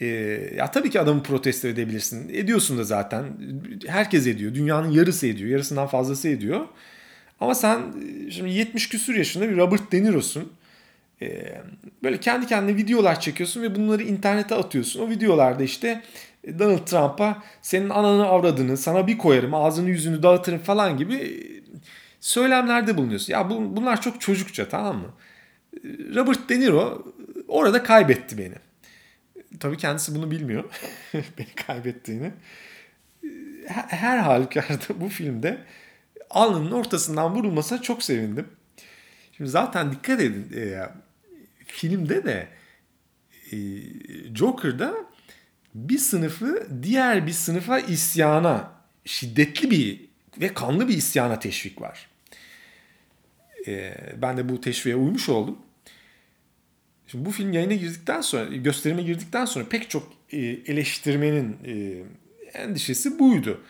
Ee, 0.00 0.06
ya 0.56 0.70
tabii 0.70 0.90
ki 0.90 1.00
adamı 1.00 1.22
protesto 1.22 1.68
edebilirsin. 1.68 2.28
Ediyorsun 2.28 2.78
da 2.78 2.84
zaten. 2.84 3.24
Herkes 3.86 4.26
ediyor. 4.26 4.54
Dünyanın 4.54 4.90
yarısı 4.90 5.26
ediyor. 5.26 5.50
Yarısından 5.50 5.86
fazlası 5.86 6.28
ediyor. 6.28 6.66
Ama 7.40 7.54
sen 7.54 7.80
şimdi 8.30 8.50
70 8.50 8.88
küsür 8.88 9.14
yaşında 9.14 9.48
bir 9.48 9.56
Robert 9.56 9.92
De 9.92 10.02
Niro'sun. 10.02 10.52
Ee, 11.22 11.62
böyle 12.02 12.20
kendi 12.20 12.46
kendine 12.46 12.76
videolar 12.76 13.20
çekiyorsun 13.20 13.62
ve 13.62 13.74
bunları 13.74 14.02
internete 14.02 14.54
atıyorsun. 14.54 15.00
O 15.00 15.10
videolarda 15.10 15.62
işte 15.64 16.02
Donald 16.58 16.86
Trump'a 16.86 17.42
senin 17.62 17.90
ananı 17.90 18.26
avradını 18.26 18.76
sana 18.76 19.06
bir 19.06 19.18
koyarım 19.18 19.54
ağzını 19.54 19.90
yüzünü 19.90 20.22
dağıtırım 20.22 20.58
falan 20.58 20.96
gibi 20.96 21.48
söylemlerde 22.20 22.96
bulunuyorsun. 22.96 23.32
Ya 23.32 23.50
bu, 23.50 23.76
bunlar 23.76 24.00
çok 24.00 24.20
çocukça 24.20 24.68
tamam 24.68 24.96
mı? 24.96 25.14
Robert 26.14 26.48
De 26.48 26.60
Niro 26.60 27.12
orada 27.48 27.82
kaybetti 27.82 28.38
beni. 28.38 28.54
Tabii 29.60 29.76
kendisi 29.76 30.14
bunu 30.14 30.30
bilmiyor. 30.30 30.64
beni 31.14 31.54
kaybettiğini. 31.66 32.32
Her, 33.66 33.82
her 33.82 34.18
halükarda 34.18 35.00
bu 35.00 35.08
filmde 35.08 35.58
alnının 36.30 36.70
ortasından 36.70 37.34
vurulmasına 37.34 37.82
çok 37.82 38.02
sevindim. 38.02 38.48
Şimdi 39.36 39.50
zaten 39.50 39.92
dikkat 39.92 40.20
edin 40.20 40.56
e, 40.56 40.86
filmde 41.66 42.24
de 42.24 42.48
e, 43.52 43.56
Joker'da 44.34 44.94
bir 45.74 45.98
sınıfı 45.98 46.68
diğer 46.82 47.26
bir 47.26 47.32
sınıfa 47.32 47.78
isyana 47.78 48.72
şiddetli 49.04 49.70
bir 49.70 50.08
ve 50.40 50.54
kanlı 50.54 50.88
bir 50.88 50.96
isyana 50.96 51.38
teşvik 51.38 51.80
var. 51.80 52.07
E, 53.68 53.94
ben 54.22 54.36
de 54.36 54.48
bu 54.48 54.60
teşviğe 54.60 54.96
uymuş 54.96 55.28
oldum. 55.28 55.58
Şimdi 57.06 57.24
bu 57.24 57.30
film 57.30 57.52
yayına 57.52 57.74
girdikten 57.74 58.20
sonra, 58.20 58.56
gösterime 58.56 59.02
girdikten 59.02 59.44
sonra 59.44 59.64
pek 59.68 59.90
çok 59.90 60.12
e, 60.32 60.38
eleştirmenin 60.38 61.56
e, 61.66 62.02
endişesi 62.58 63.18
buydu. 63.18 63.60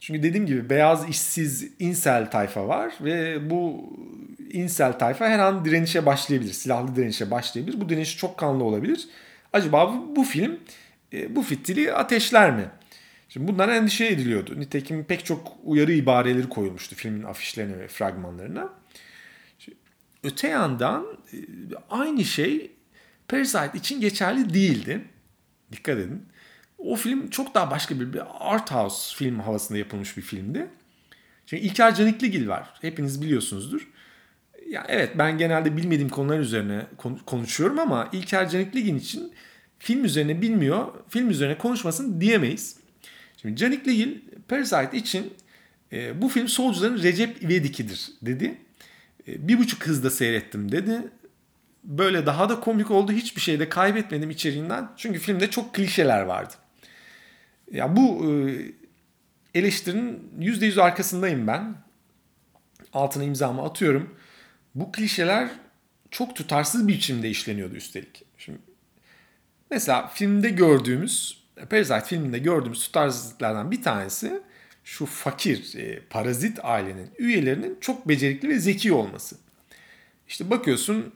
Çünkü 0.00 0.22
dediğim 0.22 0.46
gibi 0.46 0.70
beyaz 0.70 1.08
işsiz 1.08 1.72
insel 1.78 2.30
tayfa 2.30 2.68
var 2.68 2.94
ve 3.00 3.50
bu 3.50 3.90
insel 4.50 4.92
tayfa 4.92 5.28
her 5.28 5.38
an 5.38 5.64
direnişe 5.64 6.06
başlayabilir. 6.06 6.52
Silahlı 6.52 6.96
direnişe 6.96 7.30
başlayabilir. 7.30 7.80
Bu 7.80 7.88
direniş 7.88 8.16
çok 8.16 8.38
kanlı 8.38 8.64
olabilir. 8.64 9.08
Acaba 9.52 9.94
bu, 9.94 10.16
bu 10.16 10.24
film 10.24 10.58
e, 11.12 11.36
bu 11.36 11.42
fitili 11.42 11.92
ateşler 11.92 12.50
mi? 12.50 12.64
Şimdi 13.28 13.48
bundan 13.48 13.68
endişe 13.68 14.06
ediliyordu. 14.06 14.60
Nitekim 14.60 15.04
pek 15.04 15.24
çok 15.24 15.52
uyarı 15.64 15.92
ibareleri 15.92 16.48
koyulmuştu 16.48 16.94
filmin 16.94 17.22
afişlerine 17.22 17.78
ve 17.78 17.88
fragmanlarına. 17.88 18.68
Öte 20.26 20.48
yandan 20.48 21.06
e, 21.32 21.36
aynı 21.90 22.24
şey 22.24 22.70
Parasite 23.28 23.70
için 23.74 24.00
geçerli 24.00 24.54
değildi. 24.54 25.04
Dikkat 25.72 25.98
edin. 25.98 26.22
O 26.78 26.96
film 26.96 27.30
çok 27.30 27.54
daha 27.54 27.70
başka 27.70 28.00
bir, 28.00 28.12
bir 28.12 28.22
art 28.40 28.70
house 28.70 29.16
film 29.16 29.40
havasında 29.40 29.78
yapılmış 29.78 30.16
bir 30.16 30.22
filmdi. 30.22 30.66
Şimdi 31.46 31.62
İlker 31.62 31.94
Canikligil 31.94 32.48
var. 32.48 32.68
Hepiniz 32.80 33.22
biliyorsunuzdur. 33.22 33.88
Ya 34.68 34.86
evet 34.88 35.18
ben 35.18 35.38
genelde 35.38 35.76
bilmediğim 35.76 36.08
konular 36.08 36.38
üzerine 36.38 36.86
konuşuyorum 37.26 37.78
ama 37.78 38.08
İlker 38.12 38.48
Canikligil 38.48 38.94
için 38.94 39.32
film 39.78 40.04
üzerine 40.04 40.42
bilmiyor, 40.42 40.86
film 41.08 41.30
üzerine 41.30 41.58
konuşmasın 41.58 42.20
diyemeyiz. 42.20 42.76
Şimdi 43.42 43.56
Canikligil 43.56 44.20
Parasite 44.48 44.96
için 44.96 45.34
e, 45.92 46.22
bu 46.22 46.28
film 46.28 46.48
solcuların 46.48 47.02
Recep 47.02 47.42
İvedik'idir 47.42 48.10
dedi. 48.22 48.65
E, 49.28 49.48
bir 49.48 49.58
buçuk 49.58 49.86
hızda 49.86 50.10
seyrettim 50.10 50.72
dedi 50.72 51.02
böyle 51.86 52.26
daha 52.26 52.48
da 52.48 52.60
komik 52.60 52.90
oldu. 52.90 53.12
Hiçbir 53.12 53.40
şeyde 53.40 53.68
kaybetmedim 53.68 54.30
içeriğinden. 54.30 54.88
Çünkü 54.96 55.18
filmde 55.18 55.50
çok 55.50 55.74
klişeler 55.74 56.20
vardı. 56.20 56.54
Ya 57.72 57.96
bu 57.96 58.24
e, 58.24 58.56
eleştirinin 59.58 60.32
%100 60.40 60.82
arkasındayım 60.82 61.46
ben. 61.46 61.74
Altına 62.92 63.24
imzamı 63.24 63.62
atıyorum. 63.62 64.14
Bu 64.74 64.92
klişeler 64.92 65.50
çok 66.10 66.36
tutarsız 66.36 66.88
bir 66.88 66.94
biçimde 66.94 67.30
işleniyordu 67.30 67.74
üstelik. 67.74 68.24
Şimdi 68.38 68.58
mesela 69.70 70.06
filmde 70.06 70.50
gördüğümüz 70.50 71.46
Parasite 71.70 72.00
filminde 72.00 72.38
gördüğümüz 72.38 72.82
tutarsızlıklardan 72.82 73.70
bir 73.70 73.82
tanesi 73.82 74.42
şu 74.86 75.06
fakir 75.06 75.78
e, 75.78 76.00
parazit 76.10 76.58
ailenin 76.62 77.10
üyelerinin 77.18 77.78
çok 77.80 78.08
becerikli 78.08 78.48
ve 78.48 78.58
zeki 78.58 78.92
olması. 78.92 79.36
İşte 80.28 80.50
bakıyorsun 80.50 81.12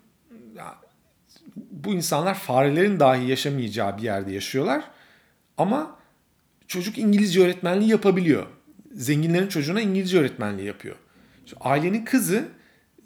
bu 1.56 1.94
insanlar 1.94 2.34
farelerin 2.34 3.00
dahi 3.00 3.30
yaşamayacağı 3.30 3.98
bir 3.98 4.02
yerde 4.02 4.32
yaşıyorlar. 4.32 4.84
Ama 5.58 5.96
çocuk 6.66 6.98
İngilizce 6.98 7.40
öğretmenliği 7.40 7.90
yapabiliyor. 7.90 8.46
Zenginlerin 8.92 9.48
çocuğuna 9.48 9.80
İngilizce 9.80 10.18
öğretmenliği 10.18 10.66
yapıyor. 10.66 10.96
Şu 11.46 11.56
ailenin 11.60 12.04
kızı 12.04 12.48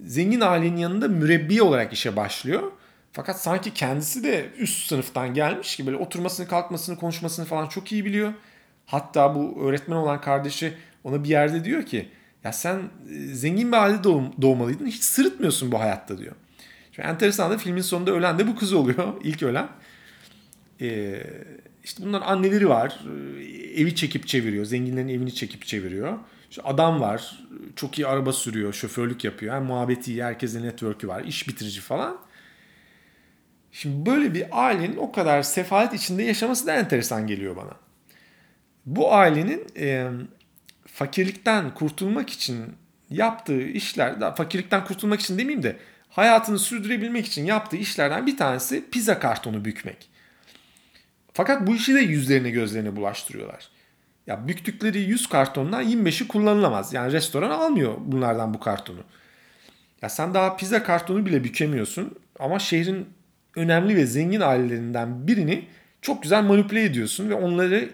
zengin 0.00 0.40
ailenin 0.40 0.76
yanında 0.76 1.08
mürebbiye 1.08 1.62
olarak 1.62 1.92
işe 1.92 2.16
başlıyor. 2.16 2.72
Fakat 3.12 3.40
sanki 3.40 3.74
kendisi 3.74 4.24
de 4.24 4.50
üst 4.58 4.86
sınıftan 4.86 5.34
gelmiş 5.34 5.76
gibi 5.76 5.86
böyle 5.86 5.98
oturmasını, 5.98 6.48
kalkmasını, 6.48 6.96
konuşmasını 6.96 7.44
falan 7.44 7.68
çok 7.68 7.92
iyi 7.92 8.04
biliyor. 8.04 8.32
Hatta 8.86 9.34
bu 9.34 9.68
öğretmen 9.68 9.96
olan 9.96 10.20
kardeşi 10.20 10.74
ona 11.04 11.24
bir 11.24 11.28
yerde 11.28 11.64
diyor 11.64 11.86
ki 11.86 12.08
ya 12.44 12.52
sen 12.52 12.82
e, 13.10 13.14
zengin 13.14 13.72
bir 13.72 13.76
ailede 13.76 14.04
doğum, 14.04 14.32
doğmalıydın 14.42 14.86
hiç 14.86 15.02
sırıtmıyorsun 15.02 15.72
bu 15.72 15.80
hayatta 15.80 16.18
diyor. 16.18 16.32
Şimdi 16.92 17.08
enteresan 17.08 17.50
da 17.50 17.58
filmin 17.58 17.82
sonunda 17.82 18.10
ölen 18.10 18.38
de 18.38 18.46
bu 18.46 18.56
kız 18.56 18.72
oluyor. 18.72 19.14
ilk 19.24 19.42
ölen. 19.42 19.68
Ee, 20.80 21.22
işte 21.84 22.04
bunların 22.04 22.26
anneleri 22.26 22.68
var. 22.68 23.00
Ee, 23.38 23.80
evi 23.80 23.94
çekip 23.94 24.28
çeviriyor. 24.28 24.64
Zenginlerin 24.64 25.08
evini 25.08 25.34
çekip 25.34 25.66
çeviriyor. 25.66 26.18
İşte 26.50 26.62
adam 26.62 27.00
var. 27.00 27.44
Çok 27.76 27.98
iyi 27.98 28.06
araba 28.06 28.32
sürüyor. 28.32 28.72
Şoförlük 28.72 29.24
yapıyor. 29.24 29.54
Yani 29.54 29.66
muhabbeti 29.66 30.12
iyi. 30.12 30.24
Herkesin 30.24 30.62
network'ü 30.62 31.08
var. 31.08 31.24
iş 31.24 31.48
bitirici 31.48 31.80
falan. 31.80 32.18
Şimdi 33.72 34.10
böyle 34.10 34.34
bir 34.34 34.66
ailenin 34.66 34.96
o 34.96 35.12
kadar 35.12 35.42
sefalet 35.42 35.94
içinde 35.94 36.22
yaşaması 36.22 36.66
da 36.66 36.74
enteresan 36.74 37.26
geliyor 37.26 37.56
bana. 37.56 37.83
Bu 38.86 39.14
ailenin 39.14 39.66
e, 39.76 40.08
fakirlikten 40.86 41.74
kurtulmak 41.74 42.30
için 42.30 42.72
yaptığı 43.10 43.62
işler, 43.62 44.36
fakirlikten 44.36 44.84
kurtulmak 44.84 45.20
için 45.20 45.38
demeyeyim 45.38 45.62
de 45.62 45.76
hayatını 46.08 46.58
sürdürebilmek 46.58 47.26
için 47.26 47.44
yaptığı 47.44 47.76
işlerden 47.76 48.26
bir 48.26 48.36
tanesi 48.36 48.90
pizza 48.90 49.18
kartonu 49.18 49.64
bükmek. 49.64 50.08
Fakat 51.32 51.66
bu 51.66 51.74
işi 51.74 51.94
de 51.94 52.00
yüzlerine 52.00 52.50
gözlerine 52.50 52.96
bulaştırıyorlar. 52.96 53.68
Ya 54.26 54.48
büktükleri 54.48 55.00
100 55.00 55.28
kartondan 55.28 55.84
25'i 55.84 56.28
kullanılamaz. 56.28 56.92
Yani 56.92 57.12
restoran 57.12 57.50
almıyor 57.50 57.94
bunlardan 57.98 58.54
bu 58.54 58.60
kartonu. 58.60 59.00
Ya 60.02 60.08
sen 60.08 60.34
daha 60.34 60.56
pizza 60.56 60.82
kartonu 60.82 61.26
bile 61.26 61.44
bükemiyorsun 61.44 62.18
ama 62.38 62.58
şehrin 62.58 63.08
önemli 63.56 63.96
ve 63.96 64.06
zengin 64.06 64.40
ailelerinden 64.40 65.26
birini 65.26 65.64
çok 66.04 66.22
güzel 66.22 66.42
manipüle 66.42 66.84
ediyorsun 66.84 67.30
ve 67.30 67.34
onları 67.34 67.90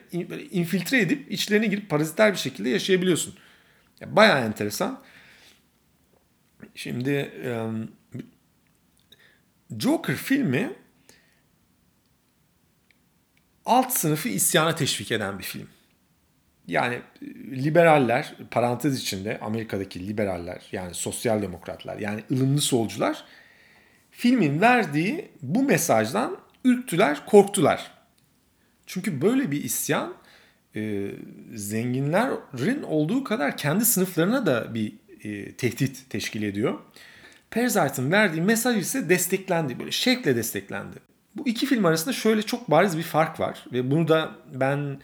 infiltre 0.51 1.01
edip 1.01 1.33
içlerine 1.33 1.67
girip 1.67 1.91
paraziter 1.91 2.33
bir 2.33 2.39
şekilde 2.39 2.69
yaşayabiliyorsun. 2.69 3.35
Ya 4.01 4.17
bayağı 4.17 4.45
enteresan. 4.45 5.01
Şimdi 6.75 7.33
Joker 9.79 10.17
filmi 10.17 10.73
alt 13.67 13.93
sınıfı 13.93 14.29
isyana 14.29 14.75
teşvik 14.75 15.13
eden 15.13 15.39
bir 15.39 15.45
film. 15.45 15.69
Yani 16.67 16.95
e, 16.95 17.27
liberaller 17.65 18.35
parantez 18.51 19.01
içinde 19.01 19.39
Amerika'daki 19.41 20.09
liberaller 20.09 20.69
yani 20.73 20.95
sosyal 20.95 21.43
demokratlar 21.43 21.99
yani 21.99 22.25
ılımlı 22.31 22.61
solcular 22.61 23.25
filmin 24.11 24.61
verdiği 24.61 25.31
bu 25.43 25.63
mesajdan 25.63 26.39
ürktüler, 26.65 27.27
korktular. 27.27 28.00
Çünkü 28.93 29.21
böyle 29.23 29.51
bir 29.51 29.65
isyan 29.65 30.15
e, 30.77 31.11
zenginlerin 31.55 32.83
olduğu 32.83 33.25
kadar 33.25 33.57
kendi 33.57 33.85
sınıflarına 33.85 34.47
da 34.47 34.75
bir 34.75 34.93
e, 35.25 35.53
tehdit 35.53 36.11
teşkil 36.11 36.43
ediyor. 36.43 36.79
Parasite'ın 37.51 38.13
verdiği 38.13 38.41
mesaj 38.41 38.79
ise 38.79 39.09
desteklendi. 39.09 39.79
Böyle 39.79 39.91
şevkle 39.91 40.37
desteklendi. 40.37 40.97
Bu 41.37 41.49
iki 41.49 41.67
film 41.67 41.85
arasında 41.85 42.13
şöyle 42.13 42.43
çok 42.43 42.71
bariz 42.71 42.99
bir 42.99 43.03
fark 43.03 43.41
var. 43.41 43.67
Ve 43.73 43.91
bunu 43.91 44.09
da 44.09 44.37
ben 44.55 45.01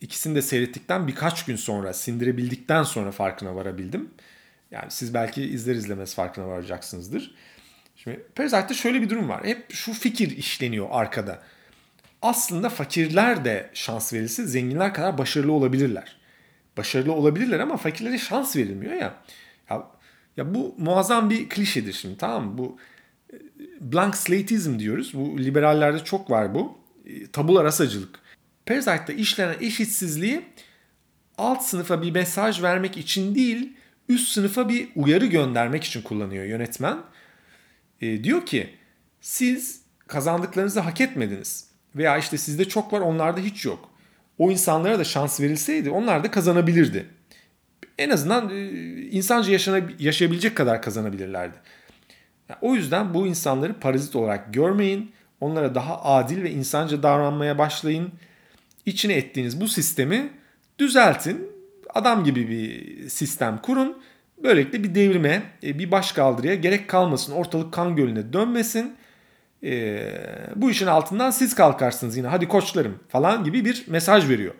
ikisini 0.00 0.34
de 0.34 0.42
seyrettikten 0.42 1.08
birkaç 1.08 1.44
gün 1.44 1.56
sonra 1.56 1.92
sindirebildikten 1.92 2.82
sonra 2.82 3.10
farkına 3.10 3.54
varabildim. 3.54 4.10
Yani 4.70 4.86
siz 4.88 5.14
belki 5.14 5.42
izler 5.42 5.74
izlemez 5.74 6.14
farkına 6.14 6.48
varacaksınızdır. 6.48 7.34
Şimdi 7.96 8.26
Parasite'de 8.34 8.74
şöyle 8.74 9.02
bir 9.02 9.10
durum 9.10 9.28
var. 9.28 9.44
Hep 9.44 9.74
şu 9.74 9.92
fikir 9.92 10.36
işleniyor 10.36 10.88
arkada. 10.90 11.42
Aslında 12.22 12.68
fakirler 12.68 13.44
de 13.44 13.70
şans 13.74 14.12
verilse 14.12 14.46
zenginler 14.46 14.94
kadar 14.94 15.18
başarılı 15.18 15.52
olabilirler. 15.52 16.16
Başarılı 16.76 17.12
olabilirler 17.12 17.60
ama 17.60 17.76
fakirlere 17.76 18.18
şans 18.18 18.56
verilmiyor 18.56 18.92
ya. 18.92 19.14
Ya 19.70 19.86
ya 20.36 20.54
bu 20.54 20.74
muazzam 20.78 21.30
bir 21.30 21.48
klişedir 21.48 21.92
şimdi 21.92 22.16
tamam 22.16 22.44
mı? 22.44 22.58
Bu 22.58 22.76
e, 23.32 23.36
blank 23.80 24.16
slateizm 24.16 24.78
diyoruz. 24.78 25.14
Bu 25.14 25.38
liberallerde 25.38 26.04
çok 26.04 26.30
var 26.30 26.54
bu. 26.54 26.78
E, 27.06 27.26
tabula 27.26 27.64
rasacılık. 27.64 28.20
Parasite'da 28.66 29.12
işlenen 29.12 29.56
eşitsizliği 29.60 30.42
alt 31.38 31.62
sınıfa 31.62 32.02
bir 32.02 32.10
mesaj 32.10 32.62
vermek 32.62 32.96
için 32.96 33.34
değil, 33.34 33.72
üst 34.08 34.28
sınıfa 34.28 34.68
bir 34.68 34.88
uyarı 34.96 35.26
göndermek 35.26 35.84
için 35.84 36.02
kullanıyor 36.02 36.44
yönetmen. 36.44 36.98
E, 38.00 38.24
diyor 38.24 38.46
ki 38.46 38.70
siz 39.20 39.82
kazandıklarınızı 40.06 40.80
hak 40.80 41.00
etmediniz. 41.00 41.67
Veya 41.96 42.18
işte 42.18 42.38
sizde 42.38 42.64
çok 42.64 42.92
var 42.92 43.00
onlarda 43.00 43.40
hiç 43.40 43.64
yok. 43.64 43.90
O 44.38 44.50
insanlara 44.50 44.98
da 44.98 45.04
şans 45.04 45.40
verilseydi 45.40 45.90
onlar 45.90 46.24
da 46.24 46.30
kazanabilirdi. 46.30 47.06
En 47.98 48.10
azından 48.10 48.50
e, 48.50 48.70
insanca 49.10 49.52
yaşana, 49.52 49.80
yaşayabilecek 49.98 50.56
kadar 50.56 50.82
kazanabilirlerdi. 50.82 51.56
O 52.60 52.74
yüzden 52.74 53.14
bu 53.14 53.26
insanları 53.26 53.74
parazit 53.74 54.16
olarak 54.16 54.54
görmeyin. 54.54 55.12
Onlara 55.40 55.74
daha 55.74 56.04
adil 56.04 56.42
ve 56.42 56.50
insanca 56.50 57.02
davranmaya 57.02 57.58
başlayın. 57.58 58.12
İçine 58.86 59.12
ettiğiniz 59.12 59.60
bu 59.60 59.68
sistemi 59.68 60.30
düzeltin. 60.78 61.50
Adam 61.94 62.24
gibi 62.24 62.48
bir 62.48 63.08
sistem 63.08 63.58
kurun. 63.62 64.02
Böylelikle 64.42 64.82
bir 64.82 64.94
devrime, 64.94 65.42
e, 65.62 65.78
bir 65.78 65.90
başkaldırıya 65.90 66.54
gerek 66.54 66.88
kalmasın. 66.88 67.32
Ortalık 67.32 67.72
kan 67.72 67.96
gölüne 67.96 68.32
dönmesin. 68.32 68.96
Ee, 69.64 70.12
bu 70.56 70.70
işin 70.70 70.86
altından 70.86 71.30
siz 71.30 71.54
kalkarsınız 71.54 72.16
yine. 72.16 72.26
Hadi 72.26 72.48
koçlarım 72.48 72.98
falan 73.08 73.44
gibi 73.44 73.64
bir 73.64 73.84
mesaj 73.88 74.28
veriyor. 74.28 74.54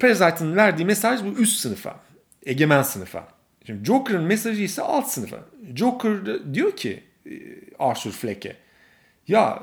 Parasite'ın 0.00 0.56
verdiği 0.56 0.84
mesaj 0.84 1.24
bu 1.24 1.28
üst 1.28 1.60
sınıfa. 1.60 2.00
Egemen 2.46 2.82
sınıfa. 2.82 3.28
Şimdi 3.66 3.84
Joker'ın 3.84 4.24
mesajı 4.24 4.62
ise 4.62 4.82
alt 4.82 5.08
sınıfa. 5.08 5.36
Joker 5.74 6.14
diyor 6.54 6.76
ki 6.76 7.02
e, 7.26 7.32
Arthur 7.78 8.10
Fleck'e 8.10 8.56
ya 9.28 9.62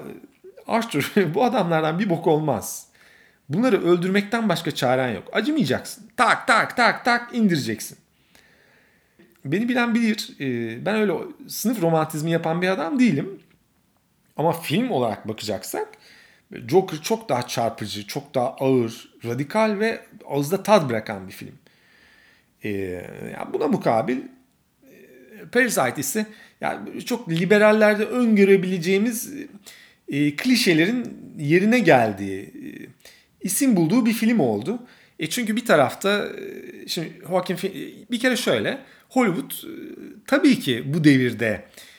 Arthur 0.68 1.12
bu 1.34 1.44
adamlardan 1.44 2.00
bir 2.00 2.10
bok 2.10 2.28
olmaz. 2.28 2.88
Bunları 3.50 3.84
öldürmekten 3.86 4.50
başka 4.50 4.72
çaren 4.72 5.10
yok. 5.10 5.24
Acımayacaksın. 5.34 6.10
Tak 6.18 6.48
tak 6.48 6.78
tak 6.78 7.06
tak 7.06 7.36
indireceksin. 7.36 7.98
Beni 9.46 9.70
bilen 9.70 9.96
bilir. 9.96 10.30
E, 10.40 10.86
ben 10.86 10.96
öyle 10.96 11.14
sınıf 11.48 11.82
romantizmi 11.82 12.32
yapan 12.32 12.62
bir 12.62 12.68
adam 12.68 13.00
değilim. 13.00 13.40
Ama 14.38 14.52
film 14.52 14.92
olarak 14.92 15.28
bakacaksak 15.28 15.88
Joker 16.68 17.02
çok 17.02 17.30
daha 17.30 17.48
çarpıcı, 17.48 18.08
çok 18.08 18.36
daha 18.36 18.48
ağır, 18.48 19.14
radikal 19.26 19.80
ve 19.80 20.02
ağızda 20.26 20.64
tad 20.64 20.90
bırakan 20.90 21.28
bir 21.28 21.34
film. 21.34 21.56
Ee, 22.64 22.70
yani 23.38 23.54
buna 23.54 23.68
mukabil 23.68 24.18
e, 24.18 24.26
Parasite 25.52 26.02
ise 26.02 26.26
yani 26.62 27.06
çok 27.06 27.30
liberallerde 27.30 28.06
öngörebileceğimiz 28.06 29.34
e, 30.08 30.36
klişelerin 30.36 31.18
yerine 31.38 31.80
geldiği, 31.80 32.42
e, 32.42 32.70
isim 33.42 33.76
bulduğu 33.76 34.06
bir 34.06 34.14
film 34.14 34.40
oldu. 34.40 34.80
E 35.20 35.30
çünkü 35.30 35.56
bir 35.56 35.66
tarafta 35.66 36.26
e, 36.26 36.88
şimdi 36.88 37.12
Joaquin 37.28 37.58
bir 38.12 38.20
kere 38.20 38.36
şöyle 38.36 38.78
Hollywood 39.10 39.52
e, 39.52 39.74
tabii 40.28 40.60
ki 40.60 40.84
bu 40.94 41.04
devirde 41.04 41.48
e, 41.48 41.93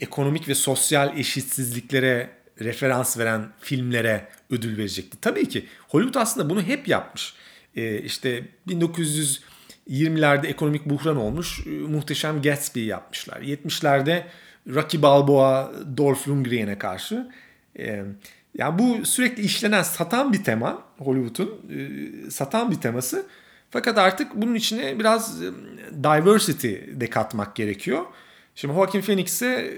ekonomik 0.00 0.48
ve 0.48 0.54
sosyal 0.54 1.18
eşitsizliklere 1.18 2.30
referans 2.60 3.18
veren 3.18 3.48
filmlere 3.60 4.28
ödül 4.50 4.78
verecekti. 4.78 5.18
Tabii 5.20 5.48
ki 5.48 5.66
Hollywood 5.88 6.22
aslında 6.22 6.50
bunu 6.50 6.62
hep 6.62 6.88
yapmış. 6.88 7.34
E, 7.76 7.98
işte 7.98 8.44
1920'lerde 8.68 10.46
ekonomik 10.46 10.86
buhran 10.86 11.16
olmuş. 11.16 11.66
E, 11.66 11.70
muhteşem 11.70 12.42
Gatsby 12.42 12.86
yapmışlar. 12.86 13.40
70'lerde 13.40 14.22
Rocky 14.74 15.02
Balboa, 15.02 15.72
Dolph 15.96 16.28
Lundgren'e 16.28 16.78
karşı. 16.78 17.28
E, 17.78 18.04
yani 18.58 18.78
bu 18.78 19.06
sürekli 19.06 19.42
işlenen, 19.42 19.82
satan 19.82 20.32
bir 20.32 20.44
tema 20.44 20.82
Hollywood'un. 20.98 21.60
E, 21.70 22.30
satan 22.30 22.70
bir 22.70 22.76
teması. 22.76 23.26
Fakat 23.70 23.98
artık 23.98 24.34
bunun 24.34 24.54
içine 24.54 24.98
biraz 24.98 25.42
e, 25.42 25.50
diversity 26.04 26.74
de 26.92 27.10
katmak 27.10 27.56
gerekiyor. 27.56 28.04
Şimdi 28.54 28.74
Joaquin 28.74 29.00
Phoenix'e 29.00 29.74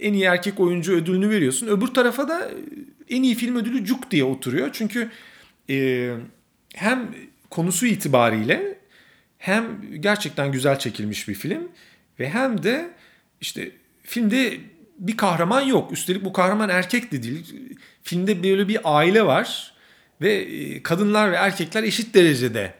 en 0.00 0.12
iyi 0.12 0.24
erkek 0.24 0.60
oyuncu 0.60 0.92
ödülünü 0.92 1.30
veriyorsun. 1.30 1.66
Öbür 1.66 1.86
tarafa 1.86 2.28
da 2.28 2.50
en 3.10 3.22
iyi 3.22 3.34
film 3.34 3.56
ödülü 3.56 3.84
cuk 3.84 4.10
diye 4.10 4.24
oturuyor. 4.24 4.70
Çünkü 4.72 5.10
e, 5.70 6.10
hem 6.74 7.14
konusu 7.50 7.86
itibariyle 7.86 8.78
hem 9.38 9.64
gerçekten 10.00 10.52
güzel 10.52 10.78
çekilmiş 10.78 11.28
bir 11.28 11.34
film 11.34 11.68
ve 12.20 12.30
hem 12.30 12.62
de 12.62 12.90
işte 13.40 13.70
filmde 14.02 14.58
bir 14.98 15.16
kahraman 15.16 15.60
yok. 15.60 15.92
Üstelik 15.92 16.24
bu 16.24 16.32
kahraman 16.32 16.68
erkek 16.68 17.12
de 17.12 17.22
değil. 17.22 17.54
Filmde 18.02 18.42
böyle 18.42 18.68
bir 18.68 18.80
aile 18.84 19.26
var 19.26 19.74
ve 20.20 20.32
e, 20.32 20.82
kadınlar 20.82 21.32
ve 21.32 21.36
erkekler 21.36 21.82
eşit 21.82 22.14
derecede 22.14 22.74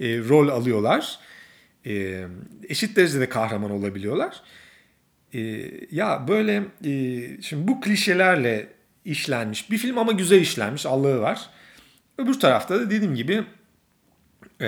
e, 0.00 0.18
rol 0.18 0.48
alıyorlar. 0.48 1.18
E, 1.86 2.24
eşit 2.68 2.96
derecede 2.96 3.28
kahraman 3.28 3.70
olabiliyorlar. 3.70 4.42
E, 5.34 5.70
ya 5.90 6.28
böyle 6.28 6.64
e, 6.84 7.42
şimdi 7.42 7.68
bu 7.68 7.80
klişelerle 7.80 8.68
işlenmiş 9.04 9.70
bir 9.70 9.78
film 9.78 9.98
ama 9.98 10.12
güzel 10.12 10.40
işlenmiş 10.40 10.86
Allah'ı 10.86 11.20
var. 11.20 11.50
Öbür 12.18 12.40
tarafta 12.40 12.80
da 12.80 12.90
dediğim 12.90 13.14
gibi 13.14 13.44
e, 14.60 14.66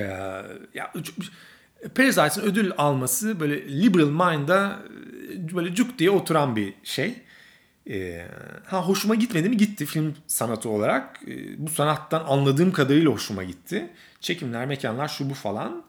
ya 0.75 0.93
Parasite'ın 1.95 2.45
ödül 2.45 2.73
alması 2.79 3.41
böyle 3.41 3.83
liberal 3.83 4.35
mind'a 4.35 4.83
böyle 5.55 5.75
cuk 5.75 5.99
diye 5.99 6.11
oturan 6.11 6.57
bir 6.57 6.75
şey. 6.83 7.15
E, 7.91 8.27
ha 8.65 8.83
hoşuma 8.89 9.15
gitmedi 9.15 9.49
mi? 9.49 9.57
Gitti 9.57 9.87
film 9.87 10.15
sanatı 10.27 10.69
olarak. 10.69 11.21
E, 11.27 11.67
bu 11.67 11.71
sanattan 11.71 12.25
anladığım 12.29 12.73
kadarıyla 12.73 13.11
hoşuma 13.11 13.45
gitti. 13.45 13.91
Çekimler, 14.21 14.67
mekanlar, 14.67 15.09
şu 15.09 15.31
bu 15.31 15.35
falan. 15.35 15.85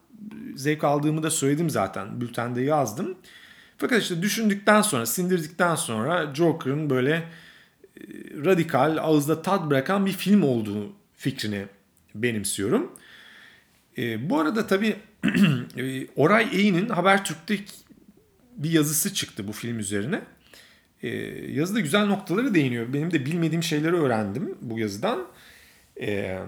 Zevk 0.56 0.84
aldığımı 0.84 1.24
da 1.24 1.32
söyledim 1.32 1.70
zaten. 1.70 2.22
Bültende 2.22 2.62
yazdım. 2.62 3.18
Fakat 3.84 4.02
işte 4.02 4.22
düşündükten 4.22 4.82
sonra, 4.82 5.06
sindirdikten 5.06 5.76
sonra 5.76 6.36
Joker'ın 6.36 6.90
böyle 6.90 7.12
e, 7.12 7.24
radikal, 8.46 8.98
ağızda 8.98 9.42
tat 9.42 9.70
bırakan 9.70 10.06
bir 10.06 10.12
film 10.12 10.44
olduğu 10.44 10.94
fikrini 11.16 11.66
benimsiyorum. 12.16 12.92
E, 13.98 14.30
bu 14.30 14.40
arada 14.40 14.68
tabii 14.68 14.96
e, 15.78 16.08
Oray 16.16 16.48
Eğin'in 16.52 16.90
Habertürk'te 16.90 17.60
bir 18.58 18.72
yazısı 18.72 19.14
çıktı 19.14 19.48
bu 19.48 19.52
film 19.52 19.80
üzerine. 19.80 20.22
E, 21.02 21.10
yazıda 21.52 21.80
güzel 21.80 22.06
noktaları 22.06 22.54
değiniyor. 22.54 22.94
Benim 22.94 23.12
de 23.12 23.26
bilmediğim 23.26 23.64
şeyleri 23.64 23.96
öğrendim 23.96 24.58
bu 24.62 24.80
yazıdan. 24.80 25.28
E, 26.02 26.40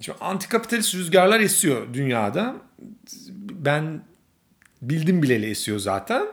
şimdi 0.00 0.18
antikapitalist 0.20 0.94
rüzgarlar 0.94 1.40
esiyor 1.40 1.94
dünyada. 1.94 2.56
Ben 3.50 4.02
bildim 4.82 5.22
bileli 5.22 5.50
esiyor 5.50 5.78
zaten. 5.78 6.26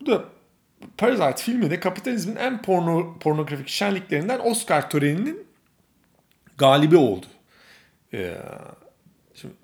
Bu 0.00 0.06
da 0.06 0.24
Parasite 0.98 1.42
filmi 1.42 1.70
de 1.70 1.80
kapitalizmin 1.80 2.36
en 2.36 2.62
porno, 2.62 3.18
pornografik 3.18 3.68
şenliklerinden 3.68 4.40
Oscar 4.44 4.90
töreninin 4.90 5.46
galibi 6.58 6.96
oldu. 6.96 7.26
Ee, 8.14 8.36
şimdi, 9.34 9.54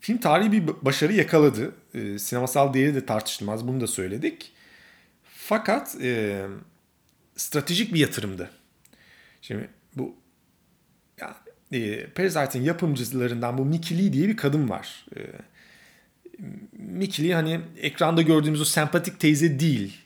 film 0.00 0.18
tarihi 0.18 0.52
bir 0.52 0.66
başarı 0.82 1.12
yakaladı. 1.12 1.74
Ee, 1.94 2.18
sinemasal 2.18 2.74
değeri 2.74 2.94
de 2.94 3.06
tartışılmaz. 3.06 3.68
Bunu 3.68 3.80
da 3.80 3.86
söyledik. 3.86 4.52
Fakat 5.24 5.96
e, 6.02 6.42
stratejik 7.36 7.94
bir 7.94 8.00
yatırımdı. 8.00 8.50
Şimdi 9.42 9.68
bu 9.96 10.16
ya, 11.20 11.36
e, 11.72 12.06
Parasite'in 12.06 12.62
yapımcılarından 12.62 13.58
bu 13.58 13.64
Mickey 13.64 13.98
Lee 13.98 14.12
diye 14.12 14.28
bir 14.28 14.36
kadın 14.36 14.68
var. 14.68 15.06
E, 15.16 15.20
Mickey 16.72 17.32
hani 17.32 17.60
ekranda 17.80 18.22
gördüğümüz 18.22 18.60
o 18.60 18.64
sempatik 18.64 19.20
teyze 19.20 19.60
değil. 19.60 19.96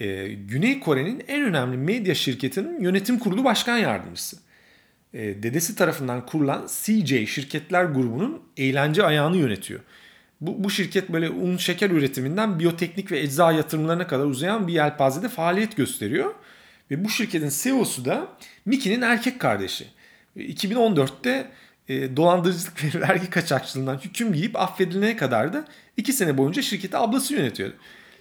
Ee, 0.00 0.26
Güney 0.26 0.80
Kore'nin 0.80 1.24
en 1.28 1.42
önemli 1.42 1.76
medya 1.76 2.14
şirketinin 2.14 2.80
yönetim 2.80 3.18
kurulu 3.18 3.44
başkan 3.44 3.78
yardımcısı. 3.78 4.36
Ee, 5.14 5.42
dedesi 5.42 5.76
tarafından 5.76 6.26
kurulan 6.26 6.66
CJ 6.82 7.28
şirketler 7.28 7.84
grubunun 7.84 8.42
eğlence 8.56 9.04
ayağını 9.04 9.36
yönetiyor. 9.36 9.80
Bu, 10.40 10.64
bu 10.64 10.70
şirket 10.70 11.08
böyle 11.08 11.30
un 11.30 11.56
şeker 11.56 11.90
üretiminden 11.90 12.58
biyoteknik 12.58 13.12
ve 13.12 13.20
ecza 13.20 13.52
yatırımlarına 13.52 14.06
kadar 14.06 14.24
uzayan 14.24 14.68
bir 14.68 14.72
yelpazede 14.72 15.28
faaliyet 15.28 15.76
gösteriyor. 15.76 16.34
Ve 16.90 17.04
bu 17.04 17.08
şirketin 17.08 17.50
CEO'su 17.62 18.04
da 18.04 18.28
Mickey'nin 18.64 19.02
erkek 19.02 19.40
kardeşi. 19.40 19.86
2014'te 20.36 21.46
e, 21.88 22.16
dolandırıcılık 22.16 22.84
ve 22.84 23.00
vergi 23.08 23.30
kaçakçılığından 23.30 23.98
hüküm 23.98 24.32
giyip 24.32 24.56
affedilene 24.56 25.16
kadar 25.16 25.52
da 25.52 25.64
2 25.96 26.12
sene 26.12 26.38
boyunca 26.38 26.62
şirketi 26.62 26.96
ablası 26.96 27.34
yönetiyordu. 27.34 27.74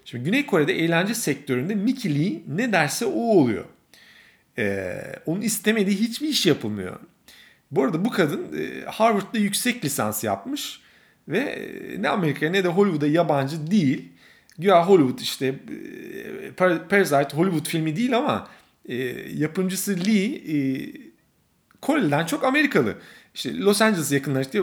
Şimdi 0.05 0.23
Güney 0.23 0.45
Kore'de 0.45 0.73
eğlence 0.73 1.13
sektöründe 1.13 1.75
Mickey 1.75 2.19
Lee 2.19 2.41
ne 2.47 2.71
derse 2.71 3.05
o 3.05 3.19
oluyor. 3.19 3.65
Ee, 4.57 5.01
onun 5.25 5.41
istemediği 5.41 5.99
hiçbir 5.99 6.27
iş 6.27 6.45
yapılmıyor. 6.45 6.99
Bu 7.71 7.83
arada 7.83 8.05
bu 8.05 8.11
kadın 8.11 8.45
e, 8.59 8.85
Harvard'da 8.85 9.37
yüksek 9.37 9.85
lisans 9.85 10.23
yapmış 10.23 10.81
ve 11.27 11.37
e, 11.37 12.01
ne 12.01 12.09
Amerika'ya 12.09 12.51
ne 12.51 12.63
de 12.63 12.67
Hollywood'a 12.67 13.07
yabancı 13.07 13.71
değil. 13.71 14.09
Güya 14.57 14.87
Hollywood 14.87 15.19
işte 15.19 15.45
e, 15.45 16.51
Parasite 16.89 17.37
Hollywood 17.37 17.65
filmi 17.65 17.95
değil 17.95 18.17
ama 18.17 18.47
e, 18.85 18.95
yapımcısı 19.33 20.05
Lee 20.05 20.57
e, 20.57 20.91
Koreli'den 21.81 22.25
çok 22.25 22.43
Amerikalı 22.43 22.95
işte 23.33 23.57
Los 23.57 23.81
Angeles 23.81 24.11
yakınları 24.11 24.41
işte 24.41 24.61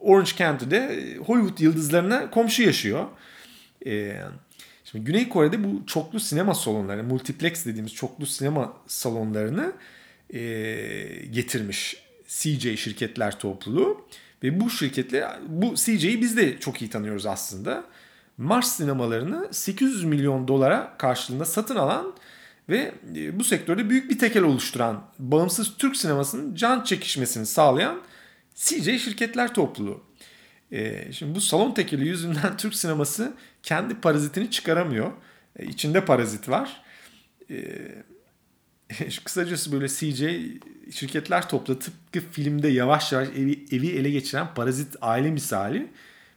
Orange 0.00 0.30
County'de 0.38 1.14
Hollywood 1.26 1.58
yıldızlarına 1.58 2.30
komşu 2.30 2.62
yaşıyor. 2.62 3.06
Ee, 3.86 4.20
Şimdi 4.90 5.04
Güney 5.04 5.28
Kore'de 5.28 5.64
bu 5.64 5.86
çoklu 5.86 6.20
sinema 6.20 6.54
salonları, 6.54 7.04
multiplex 7.04 7.66
dediğimiz 7.66 7.94
çoklu 7.94 8.26
sinema 8.26 8.72
salonlarını 8.86 9.72
e, 10.30 10.40
getirmiş 11.30 11.96
CJ 12.28 12.78
şirketler 12.78 13.38
topluluğu. 13.38 14.06
Ve 14.42 14.60
bu 14.60 14.70
şirketler, 14.70 15.38
bu 15.48 15.74
CJ'yi 15.74 16.20
biz 16.20 16.36
de 16.36 16.58
çok 16.58 16.82
iyi 16.82 16.90
tanıyoruz 16.90 17.26
aslında. 17.26 17.84
Mars 18.38 18.76
sinemalarını 18.76 19.48
800 19.50 20.04
milyon 20.04 20.48
dolara 20.48 20.94
karşılığında 20.98 21.44
satın 21.44 21.76
alan 21.76 22.14
ve 22.68 22.94
e, 23.16 23.38
bu 23.38 23.44
sektörde 23.44 23.90
büyük 23.90 24.10
bir 24.10 24.18
tekel 24.18 24.42
oluşturan 24.42 25.10
bağımsız 25.18 25.76
Türk 25.76 25.96
sinemasının 25.96 26.54
can 26.54 26.84
çekişmesini 26.84 27.46
sağlayan 27.46 28.02
CJ 28.54 28.84
şirketler 28.84 29.54
topluluğu. 29.54 30.04
E, 30.72 31.12
şimdi 31.12 31.34
bu 31.34 31.40
salon 31.40 31.74
tekeli 31.74 32.08
yüzünden 32.08 32.56
Türk 32.58 32.74
sineması 32.74 33.34
kendi 33.62 33.94
parazitini 33.94 34.50
çıkaramıyor. 34.50 35.12
E, 35.56 35.66
içinde 35.66 36.04
parazit 36.04 36.48
var. 36.48 36.82
kısacası 39.24 39.72
böyle 39.72 39.88
CJ 39.88 40.22
şirketler 40.96 41.48
toplatıp 41.48 41.94
tıpkı 42.12 42.30
filmde 42.30 42.68
yavaş 42.68 43.12
yavaş 43.12 43.28
evi, 43.28 43.64
evi 43.72 43.88
ele 43.88 44.10
geçiren 44.10 44.54
parazit 44.54 44.96
aile 45.00 45.30
misali 45.30 45.92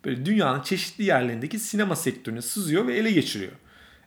böyle 0.05 0.25
dünyanın 0.25 0.61
çeşitli 0.61 1.03
yerlerindeki 1.03 1.59
sinema 1.59 1.95
sektörünü 1.95 2.41
sızıyor 2.41 2.88
ve 2.88 2.97
ele 2.97 3.11
geçiriyor. 3.11 3.51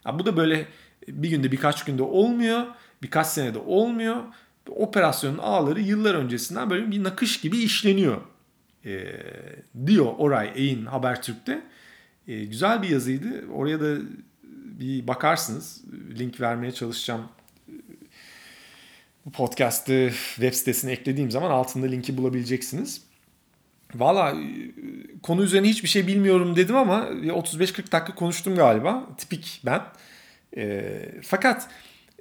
Ya 0.05 0.19
bu 0.19 0.25
da 0.25 0.37
böyle 0.37 0.67
bir 1.07 1.29
günde 1.29 1.51
birkaç 1.51 1.85
günde 1.85 2.03
olmuyor. 2.03 2.65
Birkaç 3.01 3.27
senede 3.27 3.59
olmuyor. 3.59 4.23
Operasyonun 4.69 5.37
ağları 5.37 5.81
yıllar 5.81 6.15
öncesinden 6.15 6.69
böyle 6.69 6.91
bir 6.91 7.03
nakış 7.03 7.41
gibi 7.41 7.57
işleniyor. 7.57 8.21
E, 8.85 9.03
diyor 9.85 10.13
Oray 10.17 10.51
Eğin 10.55 10.85
Habertürk'te. 10.85 11.63
E, 12.27 12.45
güzel 12.45 12.81
bir 12.81 12.89
yazıydı. 12.89 13.47
Oraya 13.53 13.79
da 13.79 13.95
bir 14.79 15.07
bakarsınız. 15.07 15.81
Link 16.19 16.41
vermeye 16.41 16.71
çalışacağım. 16.71 17.21
Bu 19.25 19.31
podcast'ı 19.31 20.09
web 20.35 20.53
sitesine 20.53 20.91
eklediğim 20.91 21.31
zaman 21.31 21.51
altında 21.51 21.85
linki 21.85 22.17
bulabileceksiniz. 22.17 23.01
Valla 23.95 24.31
e, 24.31 24.71
konu 25.23 25.43
üzerine 25.43 25.69
hiçbir 25.69 25.89
şey 25.89 26.07
bilmiyorum 26.07 26.55
dedim 26.55 26.75
ama 26.75 26.99
35-40 27.03 27.77
dakika 27.77 28.15
konuştum 28.15 28.55
galiba. 28.55 29.09
Tipik 29.17 29.61
ben. 29.65 29.81
E, 30.57 30.83
fakat 31.21 31.67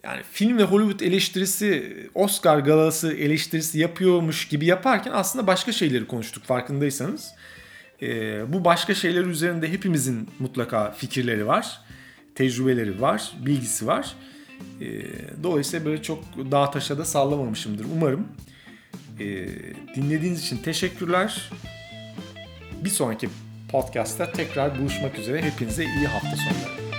yani 0.05 0.23
film 0.33 0.59
ve 0.59 0.63
Hollywood 0.63 1.01
eleştirisi, 1.01 1.97
Oscar 2.15 2.59
galası 2.59 3.13
eleştirisi 3.13 3.79
yapıyormuş 3.79 4.49
gibi 4.49 4.67
yaparken 4.67 5.13
aslında 5.13 5.47
başka 5.47 5.73
şeyleri 5.73 6.07
konuştuk 6.07 6.45
farkındaysanız. 6.45 7.35
E, 8.03 8.09
bu 8.53 8.65
başka 8.65 8.95
şeyler 8.95 9.25
üzerinde 9.25 9.73
hepimizin 9.73 10.29
mutlaka 10.39 10.91
fikirleri 10.91 11.47
var, 11.47 11.81
tecrübeleri 12.35 13.01
var, 13.01 13.33
bilgisi 13.47 13.87
var. 13.87 14.15
E, 14.81 14.87
dolayısıyla 15.43 15.87
böyle 15.87 16.03
çok 16.03 16.25
dağ 16.51 16.71
taşa 16.71 16.99
da 16.99 17.05
sallamamışımdır 17.05 17.87
umarım. 17.97 18.29
E, 19.21 19.49
dinlediğiniz 19.97 20.45
için 20.45 20.57
teşekkürler. 20.57 21.51
Bir 22.85 22.91
sonraki 22.91 23.29
podcast'ta 23.71 24.33
tekrar 24.33 24.79
buluşmak 24.79 25.19
üzere. 25.19 25.43
Hepinize 25.43 25.85
iyi 25.85 26.07
hafta 26.07 26.37
sonları. 26.37 26.92